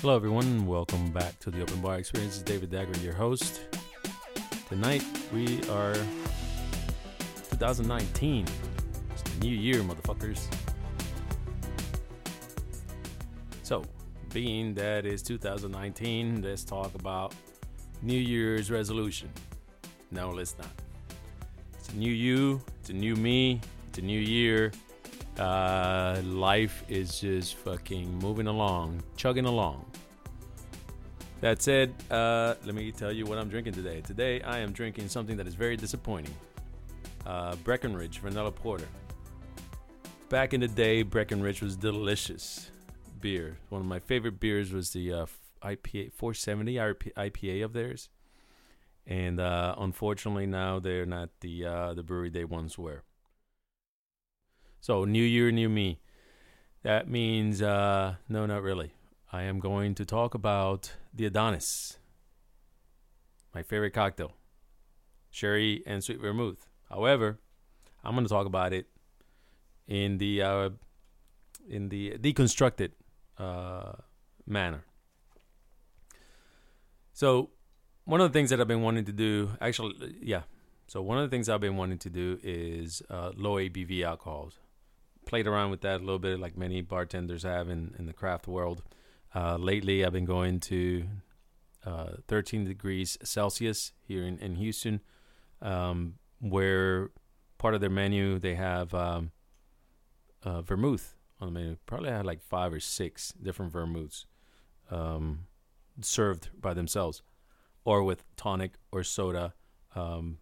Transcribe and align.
Hello, 0.00 0.14
everyone. 0.14 0.64
Welcome 0.64 1.10
back 1.10 1.40
to 1.40 1.50
the 1.50 1.60
Open 1.60 1.80
Bar 1.80 1.98
Experience. 1.98 2.36
Is 2.36 2.42
David 2.44 2.70
Dagger, 2.70 2.96
your 3.00 3.14
host. 3.14 3.62
Tonight 4.68 5.02
we 5.34 5.60
are 5.70 5.96
2019. 7.50 8.46
It's 9.10 9.22
the 9.22 9.40
new 9.40 9.52
year, 9.52 9.80
motherfuckers. 9.80 10.46
So, 13.64 13.82
being 14.32 14.72
that 14.74 15.04
it's 15.04 15.20
2019, 15.22 16.42
let's 16.42 16.62
talk 16.62 16.94
about 16.94 17.34
New 18.00 18.20
Year's 18.20 18.70
resolution. 18.70 19.28
No, 20.12 20.30
let's 20.30 20.56
not. 20.58 20.70
It's 21.76 21.88
a 21.88 21.96
new 21.96 22.12
you, 22.12 22.62
it's 22.78 22.90
a 22.90 22.94
new 22.94 23.16
me, 23.16 23.60
it's 23.88 23.98
a 23.98 24.02
new 24.02 24.20
year. 24.20 24.70
Uh, 25.38 26.20
life 26.24 26.84
is 26.88 27.20
just 27.20 27.54
fucking 27.56 28.18
moving 28.18 28.48
along, 28.48 29.02
chugging 29.16 29.44
along. 29.44 29.84
That 31.40 31.62
said, 31.62 31.94
uh, 32.10 32.54
let 32.64 32.74
me 32.74 32.90
tell 32.90 33.12
you 33.12 33.24
what 33.24 33.38
I'm 33.38 33.48
drinking 33.48 33.74
today. 33.74 34.00
Today, 34.00 34.40
I 34.42 34.58
am 34.58 34.72
drinking 34.72 35.08
something 35.08 35.36
that 35.36 35.46
is 35.46 35.54
very 35.54 35.76
disappointing 35.76 36.34
uh, 37.26 37.54
Breckenridge 37.56 38.18
Vanilla 38.18 38.50
Porter. 38.50 38.88
Back 40.28 40.52
in 40.52 40.60
the 40.60 40.68
day, 40.68 41.02
Breckenridge 41.02 41.62
was 41.62 41.76
delicious 41.76 42.70
beer. 43.20 43.58
One 43.68 43.80
of 43.80 43.86
my 43.86 44.00
favorite 44.00 44.40
beers 44.40 44.72
was 44.72 44.90
the 44.90 45.12
uh, 45.12 45.26
IPA 45.62 46.12
470 46.12 46.74
IPA 46.74 47.64
of 47.64 47.72
theirs. 47.72 48.08
And 49.06 49.40
uh, 49.40 49.74
unfortunately, 49.78 50.46
now 50.46 50.80
they're 50.80 51.06
not 51.06 51.30
the 51.40 51.64
uh, 51.64 51.94
the 51.94 52.02
brewery 52.02 52.28
they 52.28 52.44
once 52.44 52.76
were. 52.76 53.04
So, 54.80 55.04
new 55.04 55.22
year, 55.22 55.50
new 55.50 55.68
me. 55.68 56.00
That 56.82 57.08
means, 57.08 57.60
uh, 57.60 58.16
no, 58.28 58.46
not 58.46 58.62
really. 58.62 58.92
I 59.32 59.42
am 59.42 59.58
going 59.58 59.94
to 59.96 60.04
talk 60.04 60.34
about 60.34 60.94
the 61.12 61.26
Adonis, 61.26 61.98
my 63.54 63.62
favorite 63.62 63.90
cocktail, 63.90 64.32
sherry 65.30 65.82
and 65.86 66.02
sweet 66.02 66.20
vermouth. 66.20 66.66
However, 66.88 67.38
I'm 68.02 68.14
going 68.14 68.24
to 68.24 68.30
talk 68.30 68.46
about 68.46 68.72
it 68.72 68.86
in 69.86 70.18
the 70.18 70.42
uh, 70.42 70.70
in 71.68 71.88
the 71.90 72.12
deconstructed 72.18 72.92
uh, 73.36 73.92
manner. 74.46 74.84
So, 77.12 77.50
one 78.04 78.20
of 78.22 78.32
the 78.32 78.38
things 78.38 78.48
that 78.50 78.60
I've 78.60 78.68
been 78.68 78.82
wanting 78.82 79.04
to 79.06 79.12
do, 79.12 79.50
actually, 79.60 80.16
yeah. 80.22 80.42
So 80.86 81.02
one 81.02 81.18
of 81.18 81.30
the 81.30 81.34
things 81.34 81.50
I've 81.50 81.60
been 81.60 81.76
wanting 81.76 81.98
to 81.98 82.08
do 82.08 82.38
is 82.42 83.02
uh, 83.10 83.32
low 83.36 83.56
ABV 83.56 84.02
alcohols. 84.02 84.58
Played 85.28 85.46
around 85.46 85.70
with 85.70 85.82
that 85.82 85.96
a 85.96 86.04
little 86.04 86.18
bit, 86.18 86.40
like 86.40 86.56
many 86.56 86.80
bartenders 86.80 87.42
have 87.42 87.68
in, 87.68 87.94
in 87.98 88.06
the 88.06 88.14
craft 88.14 88.48
world. 88.48 88.82
Uh, 89.34 89.58
lately, 89.58 90.02
I've 90.02 90.14
been 90.14 90.24
going 90.24 90.58
to 90.60 91.04
uh, 91.84 92.12
13 92.28 92.64
degrees 92.64 93.18
Celsius 93.22 93.92
here 94.00 94.24
in, 94.24 94.38
in 94.38 94.54
Houston, 94.54 95.02
um, 95.60 96.14
where 96.40 97.10
part 97.58 97.74
of 97.74 97.82
their 97.82 97.90
menu 97.90 98.38
they 98.38 98.54
have 98.54 98.94
um, 98.94 99.32
uh, 100.44 100.62
vermouth 100.62 101.14
on 101.42 101.52
the 101.52 101.60
menu. 101.60 101.76
Probably 101.84 102.08
had 102.08 102.24
like 102.24 102.40
five 102.40 102.72
or 102.72 102.80
six 102.80 103.32
different 103.32 103.70
vermouths 103.70 104.24
um, 104.90 105.40
served 106.00 106.48
by 106.58 106.72
themselves, 106.72 107.20
or 107.84 108.02
with 108.02 108.24
tonic 108.36 108.76
or 108.90 109.04
soda, 109.04 109.52
um, 109.94 110.38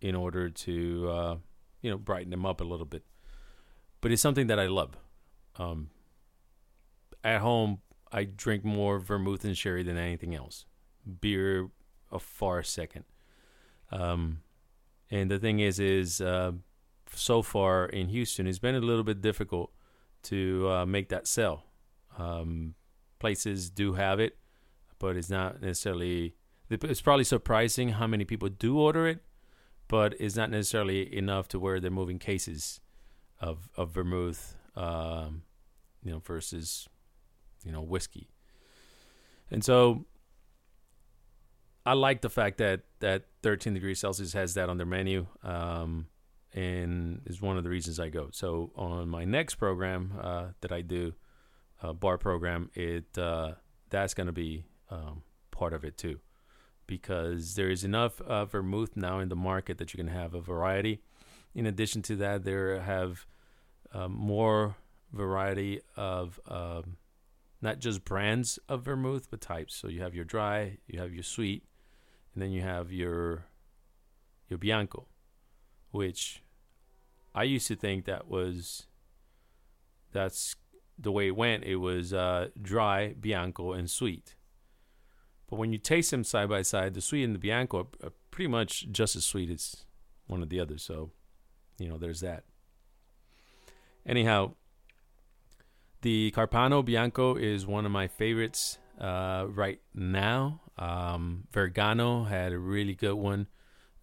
in 0.00 0.14
order 0.14 0.48
to 0.48 1.08
uh, 1.10 1.36
you 1.80 1.90
know 1.90 1.98
brighten 1.98 2.30
them 2.30 2.46
up 2.46 2.60
a 2.60 2.64
little 2.64 2.86
bit. 2.86 3.02
But 4.02 4.12
it's 4.12 4.20
something 4.20 4.48
that 4.48 4.58
I 4.58 4.66
love. 4.66 4.98
Um, 5.56 5.88
at 7.24 7.40
home, 7.40 7.78
I 8.12 8.24
drink 8.24 8.64
more 8.64 8.98
vermouth 8.98 9.44
and 9.44 9.56
sherry 9.56 9.82
than 9.82 9.96
anything 9.96 10.34
else. 10.34 10.66
Beer, 11.20 11.70
a 12.10 12.18
far 12.18 12.62
second. 12.62 13.04
Um, 13.90 14.40
and 15.10 15.30
the 15.30 15.38
thing 15.38 15.60
is, 15.60 15.78
is 15.78 16.20
uh, 16.20 16.52
so 17.14 17.42
far 17.42 17.86
in 17.86 18.08
Houston, 18.08 18.46
it's 18.46 18.58
been 18.58 18.74
a 18.74 18.80
little 18.80 19.04
bit 19.04 19.22
difficult 19.22 19.72
to 20.24 20.68
uh, 20.68 20.86
make 20.86 21.08
that 21.10 21.26
sell. 21.26 21.64
Um, 22.18 22.74
places 23.20 23.70
do 23.70 23.94
have 23.94 24.18
it, 24.18 24.36
but 24.98 25.16
it's 25.16 25.30
not 25.30 25.62
necessarily. 25.62 26.34
It's 26.68 27.02
probably 27.02 27.24
surprising 27.24 27.90
how 27.90 28.06
many 28.06 28.24
people 28.24 28.48
do 28.48 28.78
order 28.78 29.06
it, 29.06 29.20
but 29.88 30.14
it's 30.18 30.36
not 30.36 30.50
necessarily 30.50 31.14
enough 31.14 31.46
to 31.48 31.60
where 31.60 31.78
they're 31.80 31.90
moving 31.90 32.18
cases 32.18 32.80
of 33.42 33.68
of 33.76 33.90
vermouth, 33.90 34.56
um, 34.76 35.42
you 36.02 36.12
know, 36.12 36.20
versus 36.20 36.88
you 37.64 37.72
know, 37.72 37.82
whiskey. 37.82 38.28
And 39.50 39.62
so 39.62 40.06
I 41.84 41.94
like 41.94 42.22
the 42.22 42.30
fact 42.30 42.58
that 42.58 42.82
that 43.00 43.24
13 43.42 43.74
degrees 43.74 44.00
Celsius 44.00 44.32
has 44.32 44.54
that 44.54 44.68
on 44.68 44.78
their 44.78 44.86
menu, 44.86 45.26
um, 45.42 46.06
and 46.52 47.20
is 47.26 47.42
one 47.42 47.56
of 47.56 47.64
the 47.64 47.70
reasons 47.70 47.98
I 47.98 48.08
go. 48.08 48.28
So 48.32 48.70
on 48.76 49.08
my 49.08 49.24
next 49.24 49.56
program 49.56 50.12
uh, 50.20 50.46
that 50.60 50.72
I 50.72 50.82
do, 50.82 51.14
uh, 51.82 51.92
bar 51.92 52.18
program, 52.18 52.70
it 52.74 53.18
uh, 53.18 53.54
that's 53.90 54.14
going 54.14 54.28
to 54.28 54.32
be 54.32 54.64
um, 54.90 55.22
part 55.50 55.72
of 55.72 55.84
it 55.84 55.98
too, 55.98 56.20
because 56.86 57.56
there 57.56 57.70
is 57.70 57.84
enough 57.84 58.20
uh, 58.20 58.44
vermouth 58.44 58.96
now 58.96 59.18
in 59.18 59.28
the 59.28 59.36
market 59.36 59.78
that 59.78 59.92
you 59.92 59.98
can 59.98 60.08
have 60.08 60.34
a 60.34 60.40
variety. 60.40 61.00
In 61.54 61.66
addition 61.66 62.00
to 62.02 62.16
that, 62.16 62.44
there 62.44 62.80
have 62.80 63.26
um, 63.92 64.12
more 64.12 64.76
variety 65.12 65.80
of 65.96 66.40
um, 66.48 66.96
not 67.60 67.78
just 67.78 68.04
brands 68.04 68.58
of 68.68 68.82
vermouth, 68.82 69.28
but 69.30 69.40
types. 69.40 69.74
So 69.74 69.88
you 69.88 70.02
have 70.02 70.14
your 70.14 70.24
dry, 70.24 70.78
you 70.86 71.00
have 71.00 71.12
your 71.12 71.22
sweet, 71.22 71.64
and 72.34 72.42
then 72.42 72.50
you 72.50 72.62
have 72.62 72.92
your 72.92 73.46
your 74.48 74.58
bianco, 74.58 75.06
which 75.90 76.42
I 77.34 77.44
used 77.44 77.68
to 77.68 77.76
think 77.76 78.04
that 78.04 78.28
was 78.28 78.86
that's 80.12 80.54
the 80.98 81.12
way 81.12 81.28
it 81.28 81.36
went. 81.36 81.64
It 81.64 81.76
was 81.76 82.12
uh, 82.12 82.48
dry, 82.60 83.14
bianco, 83.18 83.72
and 83.72 83.90
sweet. 83.90 84.36
But 85.48 85.58
when 85.58 85.72
you 85.72 85.78
taste 85.78 86.10
them 86.10 86.24
side 86.24 86.48
by 86.48 86.62
side, 86.62 86.94
the 86.94 87.00
sweet 87.00 87.24
and 87.24 87.34
the 87.34 87.38
bianco 87.38 87.78
are, 87.78 88.06
are 88.06 88.12
pretty 88.30 88.48
much 88.48 88.90
just 88.90 89.16
as 89.16 89.24
sweet 89.24 89.50
as 89.50 89.84
one 90.26 90.42
of 90.42 90.48
the 90.48 90.60
others. 90.60 90.82
So, 90.82 91.10
you 91.78 91.88
know, 91.88 91.98
there's 91.98 92.20
that. 92.20 92.44
Anyhow, 94.06 94.54
the 96.02 96.32
Carpano 96.36 96.84
Bianco 96.84 97.36
is 97.36 97.66
one 97.66 97.86
of 97.86 97.92
my 97.92 98.08
favorites 98.08 98.78
uh, 99.00 99.46
right 99.48 99.80
now. 99.94 100.60
Um, 100.78 101.44
Vergano 101.52 102.24
had 102.24 102.52
a 102.52 102.58
really 102.58 102.94
good 102.94 103.14
one 103.14 103.46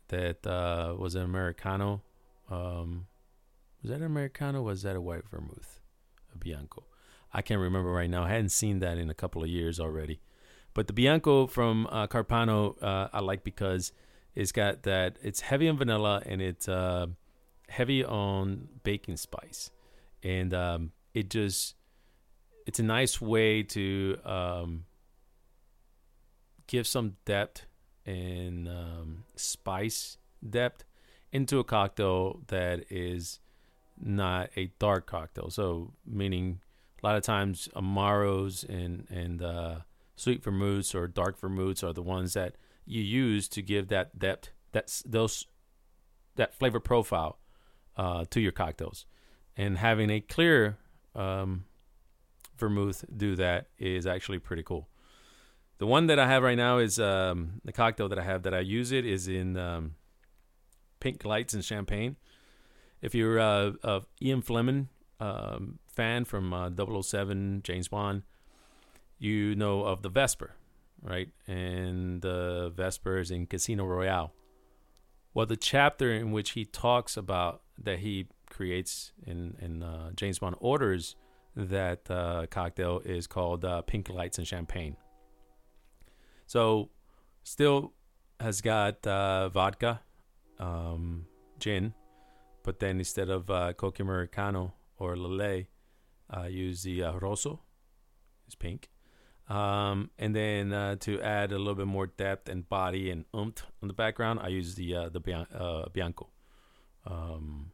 that 0.07 0.45
uh, 0.45 0.95
was 0.97 1.15
an 1.15 1.23
Americano. 1.23 2.01
Um, 2.49 3.07
was 3.81 3.91
that 3.91 3.97
an 3.97 4.05
Americano? 4.05 4.61
was 4.61 4.83
that 4.83 4.95
a 4.95 5.01
white 5.01 5.27
vermouth? 5.29 5.79
A 6.33 6.37
Bianco. 6.37 6.83
I 7.33 7.41
can't 7.41 7.59
remember 7.59 7.91
right 7.91 8.09
now. 8.09 8.23
I 8.23 8.29
hadn't 8.29 8.49
seen 8.49 8.79
that 8.79 8.97
in 8.97 9.09
a 9.09 9.13
couple 9.13 9.43
of 9.43 9.49
years 9.49 9.79
already. 9.79 10.19
But 10.73 10.87
the 10.87 10.93
Bianco 10.93 11.47
from 11.47 11.87
uh, 11.87 12.07
Carpano 12.07 12.81
uh, 12.81 13.09
I 13.11 13.19
like 13.19 13.43
because 13.43 13.91
it's 14.35 14.51
got 14.51 14.83
that. 14.83 15.17
It's 15.21 15.41
heavy 15.41 15.67
on 15.67 15.77
vanilla 15.77 16.21
and 16.25 16.41
it's 16.41 16.67
uh, 16.67 17.07
heavy 17.69 18.03
on 18.03 18.69
baking 18.83 19.17
spice, 19.17 19.71
and 20.23 20.53
um, 20.53 20.91
it 21.13 21.29
just 21.29 21.75
it's 22.65 22.79
a 22.79 22.83
nice 22.83 23.19
way 23.19 23.63
to 23.63 24.17
um, 24.25 24.85
give 26.67 26.85
some 26.85 27.15
depth 27.25 27.65
and 28.05 28.67
um, 28.67 29.23
spice 29.35 30.17
depth 30.47 30.83
into 31.31 31.59
a 31.59 31.63
cocktail 31.63 32.41
that 32.47 32.85
is 32.89 33.39
not 34.01 34.49
a 34.55 34.71
dark 34.79 35.05
cocktail. 35.05 35.49
So, 35.49 35.93
meaning 36.05 36.61
a 37.01 37.05
lot 37.05 37.15
of 37.15 37.23
times 37.23 37.69
amaros 37.75 38.67
and 38.67 39.07
and 39.09 39.41
uh, 39.41 39.75
sweet 40.15 40.43
vermouths 40.43 40.93
or 40.93 41.07
dark 41.07 41.39
vermouths 41.39 41.83
are 41.83 41.93
the 41.93 42.01
ones 42.01 42.33
that 42.33 42.55
you 42.85 43.01
use 43.01 43.47
to 43.47 43.61
give 43.61 43.87
that 43.89 44.17
depth, 44.17 44.49
that's 44.71 45.03
those 45.03 45.45
that 46.35 46.53
flavor 46.53 46.79
profile 46.79 47.39
uh, 47.97 48.25
to 48.29 48.39
your 48.39 48.51
cocktails, 48.51 49.05
and 49.59 49.77
having 49.77 50.09
a 50.09 50.21
clear 50.21 50.77
um, 51.15 51.65
vermouth 52.57 53.03
do 53.15 53.35
that 53.35 53.67
is 53.77 54.07
actually 54.07 54.39
pretty 54.39 54.63
cool. 54.63 54.87
The 55.79 55.85
one 55.85 56.07
that 56.07 56.17
I 56.17 56.27
have 56.27 56.43
right 56.43 56.57
now 56.57 56.77
is 56.77 56.97
um, 56.97 57.59
the 57.65 57.73
cocktail 57.73 58.07
that 58.07 58.17
I 58.17 58.23
have 58.23 58.43
that 58.43 58.53
I 58.53 58.61
use 58.61 58.93
it 58.93 59.05
is 59.05 59.27
in 59.27 59.57
um, 59.57 59.95
pink 61.01 61.25
lights 61.25 61.53
and 61.53 61.63
champagne. 61.63 62.15
If 63.01 63.13
you're 63.13 63.37
uh, 63.37 63.71
a 63.83 64.01
Ian 64.21 64.41
Fleming 64.41 64.87
um, 65.19 65.79
fan 65.87 66.23
from 66.23 66.53
uh, 66.53 66.69
007 67.01 67.59
James 67.63 67.89
Bond, 67.89 68.23
you 69.17 69.55
know 69.55 69.83
of 69.83 70.03
the 70.03 70.09
Vesper, 70.09 70.55
right? 71.01 71.29
And 71.47 72.21
the 72.21 72.71
Vesper 72.73 73.17
is 73.17 73.29
in 73.29 73.45
Casino 73.45 73.83
Royale. 73.83 74.31
Well, 75.33 75.45
the 75.45 75.57
chapter 75.57 76.13
in 76.13 76.31
which 76.31 76.51
he 76.51 76.63
talks 76.63 77.17
about 77.17 77.61
that 77.77 77.99
he 77.99 78.27
creates 78.49 79.11
in 79.25 79.55
in 79.61 79.83
uh, 79.83 80.11
James 80.15 80.39
Bond 80.39 80.55
orders 80.59 81.15
that 81.55 82.09
uh, 82.09 82.45
cocktail 82.49 83.01
is 83.03 83.27
called 83.27 83.65
uh, 83.65 83.81
Pink 83.81 84.09
Lights 84.09 84.37
and 84.37 84.47
Champagne. 84.47 84.95
So, 86.45 86.89
still 87.43 87.93
has 88.39 88.61
got 88.61 89.05
uh, 89.05 89.49
vodka, 89.49 90.01
um, 90.57 91.25
gin, 91.59 91.93
but 92.63 92.79
then 92.79 92.99
instead 92.99 93.29
of 93.29 93.49
uh, 93.49 93.73
Cocchi 93.73 94.03
Americano 94.03 94.73
or 94.97 95.15
Lillet, 95.15 95.67
I 96.29 96.47
use 96.47 96.83
the 96.83 97.03
uh, 97.03 97.13
Rosso. 97.13 97.61
It's 98.45 98.55
pink. 98.55 98.89
Um, 99.47 100.11
and 100.17 100.35
then 100.35 100.73
uh, 100.73 100.95
to 100.97 101.21
add 101.21 101.51
a 101.51 101.57
little 101.57 101.75
bit 101.75 101.87
more 101.87 102.07
depth 102.07 102.49
and 102.49 102.69
body 102.69 103.09
and 103.09 103.25
oomph 103.35 103.65
on 103.81 103.87
the 103.87 103.93
background, 103.93 104.39
I 104.41 104.49
use 104.49 104.75
the 104.75 104.95
uh, 104.95 105.09
the 105.09 105.19
Bian- 105.19 105.47
uh, 105.53 105.89
Bianco 105.91 106.29
um, 107.05 107.71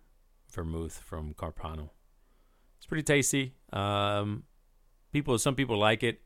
vermouth 0.56 0.98
from 0.98 1.34
Carpano. 1.34 1.90
It's 2.78 2.88
pretty 2.88 3.04
tasty. 3.04 3.54
Um, 3.72 4.44
people, 5.12 5.38
some 5.38 5.56
people 5.56 5.78
like 5.78 6.04
it. 6.04 6.22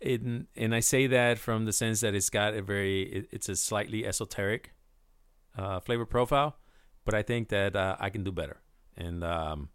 It, 0.00 0.20
and 0.56 0.74
I 0.74 0.80
say 0.80 1.06
that 1.06 1.38
from 1.38 1.64
the 1.64 1.72
sense 1.72 2.00
that 2.00 2.14
it's 2.14 2.28
got 2.28 2.54
a 2.54 2.62
very, 2.62 3.02
it, 3.02 3.28
it's 3.30 3.48
a 3.48 3.54
slightly 3.56 4.04
esoteric 4.04 4.72
uh, 5.56 5.78
flavor 5.80 6.06
profile, 6.06 6.56
but 7.04 7.14
I 7.14 7.22
think 7.22 7.48
that 7.50 7.76
uh, 7.76 7.96
I 8.00 8.10
can 8.10 8.24
do 8.24 8.32
better 8.32 8.62
and 8.96 9.24
um, 9.24 9.68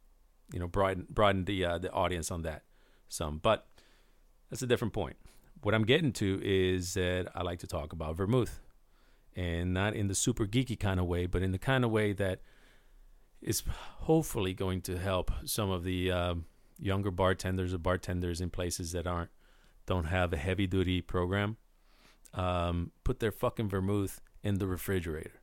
you 0.52 0.60
know 0.60 0.68
broaden 0.68 1.08
broaden 1.10 1.46
the 1.46 1.66
uh, 1.66 1.78
the 1.78 1.92
audience 1.92 2.32
on 2.32 2.44
that 2.44 2.64
some. 3.10 3.40
But 3.40 3.68
that's 4.50 4.62
a 4.62 4.68
different 4.68 4.94
point. 4.94 5.18
What 5.64 5.74
I'm 5.74 5.86
getting 5.86 6.12
to 6.14 6.40
is 6.44 6.94
that 6.94 7.28
I 7.36 7.42
like 7.42 7.60
to 7.60 7.68
talk 7.68 7.94
about 7.94 8.16
vermouth, 8.16 8.60
and 9.36 9.74
not 9.74 9.96
in 9.96 10.08
the 10.08 10.16
super 10.16 10.46
geeky 10.46 10.80
kind 10.80 11.00
of 11.00 11.06
way, 11.06 11.26
but 11.26 11.42
in 11.42 11.52
the 11.52 11.58
kind 11.58 11.84
of 11.84 11.92
way 11.92 12.14
that 12.14 12.42
is 13.42 13.64
hopefully 14.00 14.54
going 14.54 14.82
to 14.82 14.98
help 14.98 15.32
some 15.46 15.70
of 15.70 15.84
the 15.84 16.12
um, 16.12 16.46
younger 16.80 17.12
bartenders 17.12 17.74
or 17.74 17.78
bartenders 17.78 18.42
in 18.42 18.50
places 18.50 18.92
that 18.92 19.08
aren't 19.08 19.30
don't 19.86 20.06
have 20.06 20.34
a 20.34 20.38
heavy 20.38 20.68
duty 20.68 21.02
program. 21.02 21.58
Um, 22.34 22.92
put 23.04 23.20
their 23.20 23.32
fucking 23.32 23.70
vermouth 23.70 24.22
in 24.44 24.60
the 24.60 24.68
refrigerator. 24.68 25.42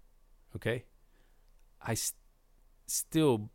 Okay, 0.54 0.84
I 1.80 1.94
st- 1.94 2.18
still 2.86 3.50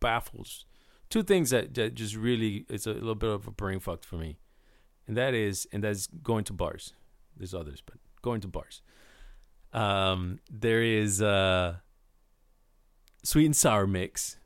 baffles 0.00 0.66
two 1.08 1.22
things 1.22 1.50
that, 1.50 1.72
that 1.74 1.94
just 1.94 2.14
really 2.14 2.66
it's 2.68 2.86
a 2.86 2.92
little 2.92 3.14
bit 3.14 3.30
of 3.30 3.46
a 3.46 3.50
brain 3.50 3.80
fuck 3.80 4.04
for 4.04 4.16
me 4.16 4.36
and 5.06 5.16
that 5.16 5.34
is 5.34 5.66
and 5.72 5.82
that's 5.84 6.06
going 6.06 6.44
to 6.44 6.52
bars. 6.52 6.92
There's 7.36 7.54
others, 7.54 7.82
but 7.84 7.96
going 8.22 8.40
to 8.42 8.48
bars. 8.48 8.82
Um, 9.72 10.38
there 10.50 10.82
is 10.82 11.20
a 11.20 11.82
sweet 13.24 13.46
and 13.46 13.56
sour 13.56 13.86
mix 13.86 14.36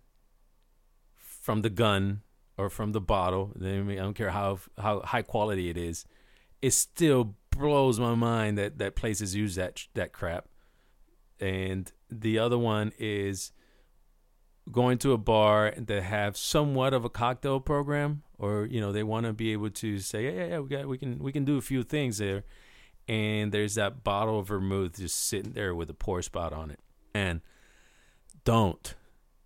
from 1.17 1.63
the 1.63 1.71
gun 1.71 2.23
or 2.57 2.71
from 2.71 2.93
the 2.93 3.01
bottle. 3.01 3.53
I 3.61 3.95
don't 3.97 4.15
care 4.15 4.31
how 4.31 4.61
how 4.79 5.01
high 5.01 5.23
quality 5.23 5.69
it 5.69 5.77
is. 5.77 6.07
It 6.63 6.71
still 6.71 7.35
blows 7.51 8.01
my 8.01 8.15
mind 8.15 8.57
that 8.57 8.79
that 8.79 8.97
places 8.97 9.35
use 9.35 9.57
that 9.57 9.87
that 9.95 10.13
crap. 10.13 10.49
And 11.41 11.91
the 12.11 12.39
other 12.39 12.59
one 12.59 12.93
is 12.99 13.53
going 14.71 14.99
to 14.99 15.13
a 15.13 15.19
bar 15.19 15.73
that 15.77 16.03
have 16.03 16.37
somewhat 16.37 16.93
of 16.93 17.05
a 17.05 17.11
cocktail 17.11 17.61
program 17.61 18.23
or 18.39 18.67
you 18.67 18.81
know 18.81 18.93
they 18.93 19.03
want 19.03 19.25
to 19.25 19.33
be 19.33 19.53
able 19.53 19.71
to 19.71 19.99
say 19.99 20.25
yeah, 20.25 20.31
yeah 20.31 20.47
yeah 20.47 20.59
we 20.59 20.69
got 20.69 20.87
we 20.87 20.99
can 20.99 21.19
we 21.19 21.33
can 21.33 21.45
do 21.45 21.57
a 21.57 21.63
few 21.63 21.83
things 21.83 22.19
there 22.19 22.45
and 23.09 23.51
there's 23.51 23.77
that 23.77 24.05
bottle 24.05 24.39
of 24.41 24.49
vermouth 24.49 24.99
just 24.99 25.17
sitting 25.27 25.53
there 25.53 25.75
with 25.75 25.89
a 25.89 25.95
pour 25.95 26.21
spot 26.21 26.53
on 26.53 26.71
it 26.71 26.81
and 27.15 27.41
don't 28.49 28.95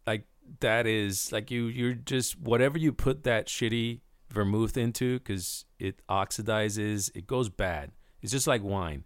like 0.06 0.24
that 0.60 0.86
is 0.86 1.32
like 1.32 1.50
you 1.50 1.66
you're 1.66 1.94
just 1.94 2.38
whatever 2.38 2.78
you 2.78 2.92
put 2.92 3.24
that 3.24 3.46
shitty 3.46 4.00
vermouth 4.30 4.76
into 4.76 5.18
because 5.18 5.64
it 5.78 6.00
oxidizes 6.08 7.10
it 7.14 7.26
goes 7.26 7.48
bad 7.48 7.90
it's 8.22 8.32
just 8.32 8.46
like 8.46 8.62
wine 8.62 9.04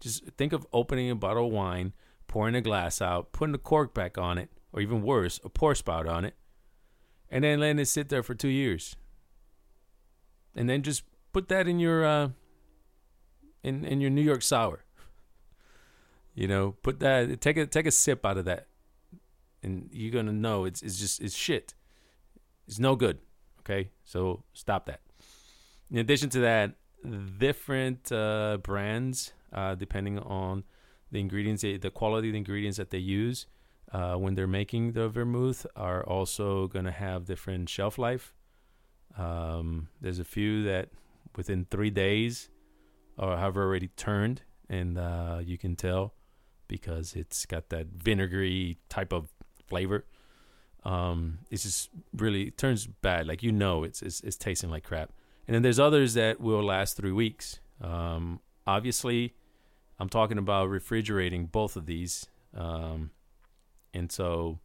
just 0.00 0.24
think 0.36 0.52
of 0.52 0.66
opening 0.72 1.10
a 1.10 1.14
bottle 1.14 1.46
of 1.46 1.52
wine 1.52 1.92
pouring 2.26 2.54
a 2.54 2.60
glass 2.60 3.00
out 3.00 3.32
putting 3.32 3.52
the 3.52 3.58
cork 3.58 3.94
back 3.94 4.18
on 4.18 4.36
it 4.38 4.50
or 4.76 4.82
even 4.82 5.02
worse, 5.02 5.40
a 5.42 5.48
pour 5.48 5.74
spout 5.74 6.06
on 6.06 6.24
it, 6.26 6.34
and 7.30 7.42
then 7.42 7.58
letting 7.58 7.78
it 7.78 7.86
sit 7.86 8.10
there 8.10 8.22
for 8.22 8.34
two 8.34 8.48
years. 8.48 8.94
And 10.54 10.68
then 10.68 10.82
just 10.82 11.02
put 11.32 11.48
that 11.48 11.66
in 11.66 11.80
your 11.80 12.04
uh, 12.04 12.28
in 13.62 13.84
in 13.84 14.00
your 14.00 14.10
New 14.10 14.22
York 14.22 14.42
sour. 14.42 14.84
You 16.34 16.46
know, 16.46 16.72
put 16.82 17.00
that 17.00 17.40
take 17.40 17.56
a 17.56 17.66
take 17.66 17.86
a 17.86 17.90
sip 17.90 18.24
out 18.24 18.36
of 18.36 18.44
that, 18.44 18.68
and 19.66 19.90
you're 19.92 20.12
gonna 20.12 20.32
know 20.32 20.64
it's 20.64 20.82
it's 20.82 20.98
just 20.98 21.20
it's 21.20 21.36
shit. 21.36 21.74
It's 22.66 22.78
no 22.78 22.96
good. 22.96 23.18
Okay, 23.60 23.90
so 24.04 24.44
stop 24.52 24.86
that. 24.86 25.00
In 25.90 25.98
addition 25.98 26.30
to 26.30 26.40
that, 26.40 26.74
different 27.38 28.10
uh, 28.10 28.58
brands, 28.62 29.32
uh, 29.52 29.74
depending 29.74 30.18
on 30.18 30.64
the 31.12 31.20
ingredients, 31.20 31.62
the 31.62 31.90
quality 31.92 32.28
of 32.28 32.32
the 32.32 32.38
ingredients 32.38 32.78
that 32.78 32.90
they 32.90 32.98
use, 32.98 33.46
uh, 33.92 34.14
when 34.14 34.34
they're 34.34 34.46
making 34.46 34.92
the 34.92 35.08
vermouth 35.08 35.66
are 35.76 36.04
also 36.04 36.68
to 36.84 36.90
have 36.90 37.26
different 37.26 37.68
shelf 37.68 37.98
life. 37.98 38.34
Um, 39.16 39.88
there's 40.00 40.18
a 40.18 40.24
few 40.24 40.64
that 40.64 40.90
within 41.36 41.66
three 41.70 41.90
days 41.90 42.50
or 43.16 43.36
have 43.36 43.56
already 43.56 43.88
turned, 43.88 44.42
and 44.68 44.98
uh, 44.98 45.40
you 45.42 45.56
can 45.56 45.76
tell 45.76 46.14
because 46.68 47.14
it's 47.14 47.46
got 47.46 47.68
that 47.68 47.86
vinegary 47.86 48.78
type 48.88 49.12
of 49.12 49.28
flavor. 49.66 50.04
Um, 50.84 51.40
it's 51.50 51.64
just 51.64 51.90
really 52.14 52.44
it 52.44 52.58
turns 52.58 52.86
bad. 52.86 53.26
Like 53.26 53.42
you 53.42 53.52
know, 53.52 53.84
it's, 53.84 54.02
it's 54.02 54.20
it's 54.20 54.36
tasting 54.36 54.70
like 54.70 54.84
crap. 54.84 55.12
And 55.46 55.54
then 55.54 55.62
there's 55.62 55.78
others 55.78 56.14
that 56.14 56.40
will 56.40 56.62
last 56.62 56.96
three 56.96 57.12
weeks. 57.12 57.60
Um, 57.80 58.40
obviously, 58.66 59.34
I'm 59.98 60.08
talking 60.08 60.38
about 60.38 60.68
refrigerating 60.68 61.46
both 61.46 61.76
of 61.76 61.86
these. 61.86 62.26
Um, 62.54 63.10
and 63.94 64.10
so, 64.10 64.58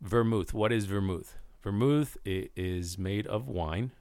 vermouth, 0.00 0.52
what 0.52 0.72
is 0.72 0.86
vermouth? 0.86 1.36
Vermouth 1.62 2.16
is 2.24 2.98
made 2.98 3.26
of 3.26 3.48
wine. 3.48 3.92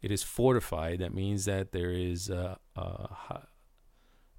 It 0.00 0.10
is 0.12 0.22
fortified. 0.22 1.00
That 1.00 1.14
means 1.14 1.44
that 1.46 1.72
there 1.72 1.90
is 1.90 2.30
a, 2.30 2.58
a, 2.76 3.42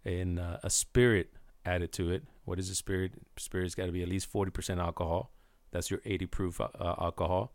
in, 0.03 0.39
uh, 0.39 0.59
a 0.63 0.69
spirit 0.69 1.31
added 1.69 1.91
to 1.93 2.11
it. 2.11 2.23
What 2.45 2.59
is 2.59 2.69
a 2.69 2.75
spirit? 2.75 3.13
Spirit's 3.37 3.75
got 3.75 3.85
to 3.85 3.91
be 3.91 4.01
at 4.01 4.09
least 4.09 4.31
40% 4.31 4.79
alcohol. 4.79 5.31
That's 5.71 5.91
your 5.91 6.01
80 6.03 6.25
proof 6.27 6.61
uh, 6.61 6.67
alcohol. 6.79 7.53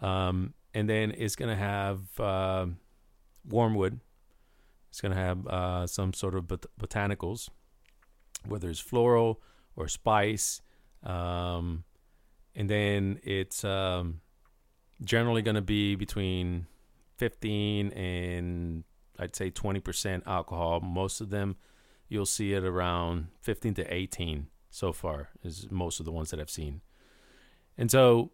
Um, 0.00 0.54
and 0.74 0.88
then 0.88 1.12
it's 1.16 1.36
going 1.36 1.50
to 1.50 1.56
have 1.56 2.00
uh, 2.18 2.66
wormwood. 3.48 4.00
It's 4.90 5.00
going 5.00 5.12
to 5.12 5.18
have 5.18 5.46
uh, 5.46 5.86
some 5.86 6.12
sort 6.12 6.34
of 6.34 6.48
bot- 6.48 6.66
botanicals, 6.80 7.48
whether 8.46 8.68
it's 8.68 8.80
floral 8.80 9.40
or 9.76 9.88
spice. 9.88 10.60
Um, 11.02 11.84
and 12.54 12.68
then 12.68 13.20
it's 13.22 13.64
um, 13.64 14.20
generally 15.04 15.42
going 15.42 15.54
to 15.54 15.62
be 15.62 15.94
between 15.94 16.66
15 17.18 17.92
and 17.92 18.84
I'd 19.18 19.36
say 19.36 19.50
20% 19.50 20.22
alcohol. 20.26 20.80
Most 20.80 21.20
of 21.20 21.30
them 21.30 21.56
you'll 22.12 22.26
see 22.26 22.52
it 22.52 22.62
around 22.62 23.28
15 23.40 23.74
to 23.74 23.94
18 23.94 24.48
so 24.70 24.92
far, 24.92 25.30
is 25.42 25.70
most 25.70 25.98
of 25.98 26.06
the 26.06 26.12
ones 26.12 26.30
that 26.30 26.38
I've 26.38 26.50
seen. 26.50 26.82
And 27.78 27.90
so, 27.90 28.32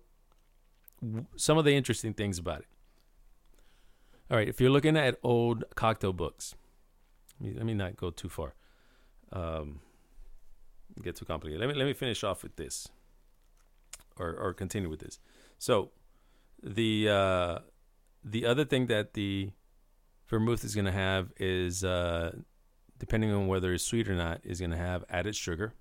some 1.36 1.58
of 1.58 1.64
the 1.64 1.74
interesting 1.76 2.12
things 2.12 2.38
about 2.38 2.60
it. 2.60 2.66
All 4.30 4.36
right, 4.36 4.48
if 4.48 4.60
you're 4.60 4.70
looking 4.70 4.96
at 4.96 5.16
old 5.22 5.64
cocktail 5.76 6.12
books, 6.12 6.54
let 7.40 7.64
me, 7.64 7.72
not 7.72 7.96
go 7.96 8.10
too 8.10 8.28
far. 8.28 8.54
Um, 9.32 9.80
get 11.02 11.14
too 11.14 11.24
complicated. 11.24 11.60
Let 11.60 11.68
me 11.68 11.74
let 11.74 11.84
me 11.84 11.92
finish 11.92 12.24
off 12.24 12.42
with 12.42 12.56
this, 12.56 12.88
or 14.16 14.34
or 14.34 14.52
continue 14.54 14.90
with 14.90 15.00
this. 15.00 15.20
So, 15.58 15.92
the 16.62 17.08
uh, 17.08 17.58
the 18.24 18.44
other 18.44 18.64
thing 18.64 18.88
that 18.88 19.14
the 19.14 19.52
vermouth 20.28 20.64
is 20.64 20.74
going 20.74 20.84
to 20.84 20.92
have 20.92 21.32
is, 21.38 21.84
uh, 21.84 22.32
depending 22.98 23.32
on 23.32 23.46
whether 23.46 23.72
it's 23.72 23.84
sweet 23.84 24.08
or 24.08 24.14
not, 24.14 24.40
is 24.44 24.60
going 24.60 24.70
to 24.70 24.76
have 24.76 25.04
added 25.08 25.36
sugar, 25.36 25.74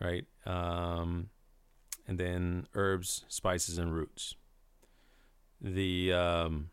right? 0.00 0.24
Um, 0.46 1.30
and 2.06 2.18
then 2.18 2.66
herbs, 2.74 3.24
spices, 3.28 3.78
and 3.78 3.94
roots. 3.94 4.34
The 5.60 6.12
um, 6.12 6.70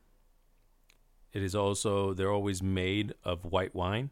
it 1.34 1.44
is 1.44 1.54
also 1.56 2.14
they're 2.14 2.32
always 2.32 2.64
made 2.64 3.14
of 3.24 3.46
white 3.46 3.76
wine. 3.76 4.10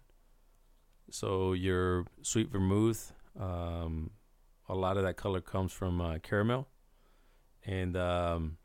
So 1.09 1.53
your 1.53 2.05
sweet 2.21 2.51
vermouth 2.51 3.13
um, 3.39 4.11
a 4.67 4.75
lot 4.75 4.97
of 4.97 5.03
that 5.03 5.17
color 5.17 5.41
comes 5.41 5.71
from 5.71 6.01
uh, 6.01 6.17
caramel, 6.19 6.67
and 7.65 7.95
um, 7.97 8.57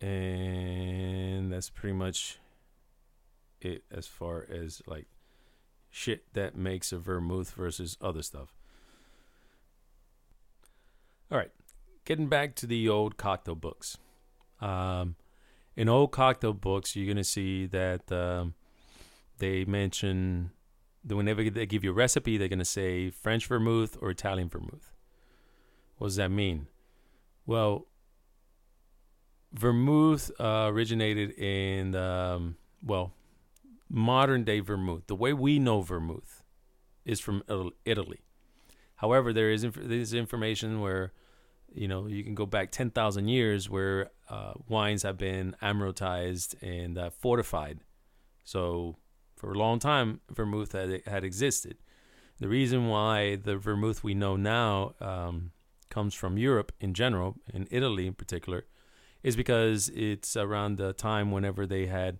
and 0.00 1.52
that's 1.52 1.70
pretty 1.70 1.94
much 1.94 2.38
it 3.66 3.84
as 3.90 4.06
far 4.06 4.46
as 4.50 4.82
like 4.86 5.06
shit 5.90 6.32
that 6.34 6.56
makes 6.56 6.92
a 6.92 6.98
vermouth 6.98 7.52
versus 7.52 7.96
other 8.00 8.22
stuff. 8.22 8.54
All 11.30 11.38
right, 11.38 11.50
getting 12.04 12.28
back 12.28 12.54
to 12.56 12.66
the 12.66 12.88
old 12.88 13.16
cocktail 13.16 13.54
books. 13.56 13.98
Um, 14.60 15.16
in 15.76 15.88
old 15.88 16.12
cocktail 16.12 16.52
books, 16.52 16.94
you're 16.94 17.12
gonna 17.12 17.24
see 17.24 17.66
that 17.66 18.10
um, 18.12 18.54
they 19.38 19.64
mention 19.64 20.50
that 21.04 21.16
whenever 21.16 21.48
they 21.50 21.66
give 21.66 21.84
you 21.84 21.90
a 21.90 21.94
recipe, 21.94 22.36
they're 22.36 22.48
gonna 22.48 22.64
say 22.64 23.10
French 23.10 23.46
vermouth 23.46 23.96
or 24.00 24.10
Italian 24.10 24.48
vermouth. 24.48 24.92
What 25.98 26.08
does 26.08 26.16
that 26.16 26.30
mean? 26.30 26.66
Well, 27.46 27.86
vermouth 29.52 30.30
uh, 30.38 30.68
originated 30.70 31.32
in 31.38 31.94
um, 31.94 32.56
well 32.84 33.12
modern 33.88 34.44
day 34.44 34.60
vermouth. 34.60 35.06
The 35.06 35.16
way 35.16 35.32
we 35.32 35.58
know 35.58 35.80
vermouth 35.80 36.42
is 37.04 37.20
from 37.20 37.42
Italy. 37.84 38.20
However, 38.96 39.32
there 39.32 39.50
is 39.50 39.64
inf- 39.64 39.74
there 39.74 39.98
is 39.98 40.14
information 40.14 40.80
where 40.80 41.12
you 41.72 41.88
know 41.88 42.06
you 42.06 42.24
can 42.24 42.34
go 42.34 42.46
back 42.46 42.70
ten 42.70 42.90
thousand 42.90 43.28
years 43.28 43.68
where 43.68 44.10
uh, 44.28 44.54
wines 44.68 45.02
have 45.02 45.18
been 45.18 45.54
aromatized 45.62 46.54
and 46.62 46.98
uh, 46.98 47.10
fortified. 47.10 47.80
So 48.44 48.96
for 49.36 49.52
a 49.52 49.58
long 49.58 49.78
time, 49.78 50.20
vermouth 50.30 50.72
had 50.72 51.02
had 51.06 51.24
existed. 51.24 51.76
The 52.38 52.48
reason 52.48 52.88
why 52.88 53.36
the 53.36 53.56
vermouth 53.56 54.04
we 54.04 54.14
know 54.14 54.36
now 54.36 54.94
um, 55.00 55.52
comes 55.88 56.14
from 56.14 56.36
Europe 56.36 56.72
in 56.80 56.92
general, 56.92 57.36
in 57.52 57.66
Italy 57.70 58.06
in 58.06 58.14
particular, 58.14 58.66
is 59.22 59.36
because 59.36 59.88
it's 59.90 60.36
around 60.36 60.76
the 60.76 60.92
time 60.92 61.30
whenever 61.30 61.66
they 61.66 61.86
had 61.86 62.18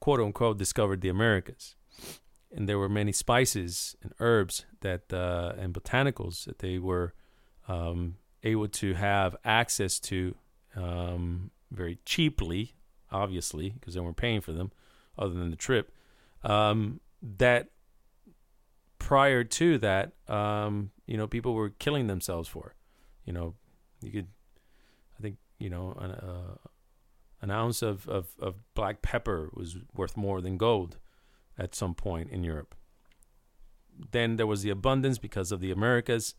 quote 0.00 0.20
unquote 0.20 0.58
discovered 0.58 1.00
the 1.00 1.08
Americas. 1.08 1.76
And 2.54 2.68
there 2.68 2.78
were 2.78 2.88
many 2.88 3.12
spices 3.12 3.94
and 4.02 4.14
herbs 4.20 4.64
that 4.80 5.12
uh, 5.12 5.52
and 5.58 5.74
botanicals 5.74 6.44
that 6.46 6.60
they 6.60 6.78
were 6.78 7.12
um, 7.66 8.16
able 8.42 8.68
to 8.68 8.94
have 8.94 9.36
access 9.44 10.00
to 10.00 10.34
um, 10.74 11.50
very 11.70 11.98
cheaply, 12.04 12.74
obviously, 13.10 13.70
because 13.70 13.94
they 13.94 14.00
weren't 14.00 14.16
paying 14.16 14.40
for 14.40 14.52
them, 14.52 14.72
other 15.18 15.34
than 15.34 15.50
the 15.50 15.56
trip. 15.56 15.92
Um, 16.42 17.00
that 17.22 17.68
prior 18.98 19.44
to 19.44 19.78
that, 19.78 20.12
um, 20.28 20.90
you 21.06 21.16
know, 21.16 21.26
people 21.26 21.54
were 21.54 21.70
killing 21.70 22.06
themselves 22.06 22.48
for. 22.48 22.74
You 23.24 23.32
know, 23.32 23.54
you 24.00 24.10
could, 24.10 24.28
I 25.18 25.22
think, 25.22 25.36
you 25.58 25.68
know, 25.68 25.92
uh, 26.00 26.68
an 27.40 27.50
ounce 27.50 27.82
of, 27.82 28.08
of, 28.08 28.28
of 28.40 28.56
black 28.74 29.02
pepper 29.02 29.50
was 29.54 29.76
worth 29.94 30.16
more 30.16 30.40
than 30.40 30.56
gold 30.56 30.98
at 31.56 31.74
some 31.74 31.94
point 31.94 32.30
in 32.30 32.44
Europe. 32.44 32.74
Then 34.12 34.36
there 34.36 34.46
was 34.46 34.62
the 34.62 34.70
abundance 34.70 35.18
because 35.18 35.50
of 35.50 35.60
the 35.60 35.70
Americas, 35.70 36.34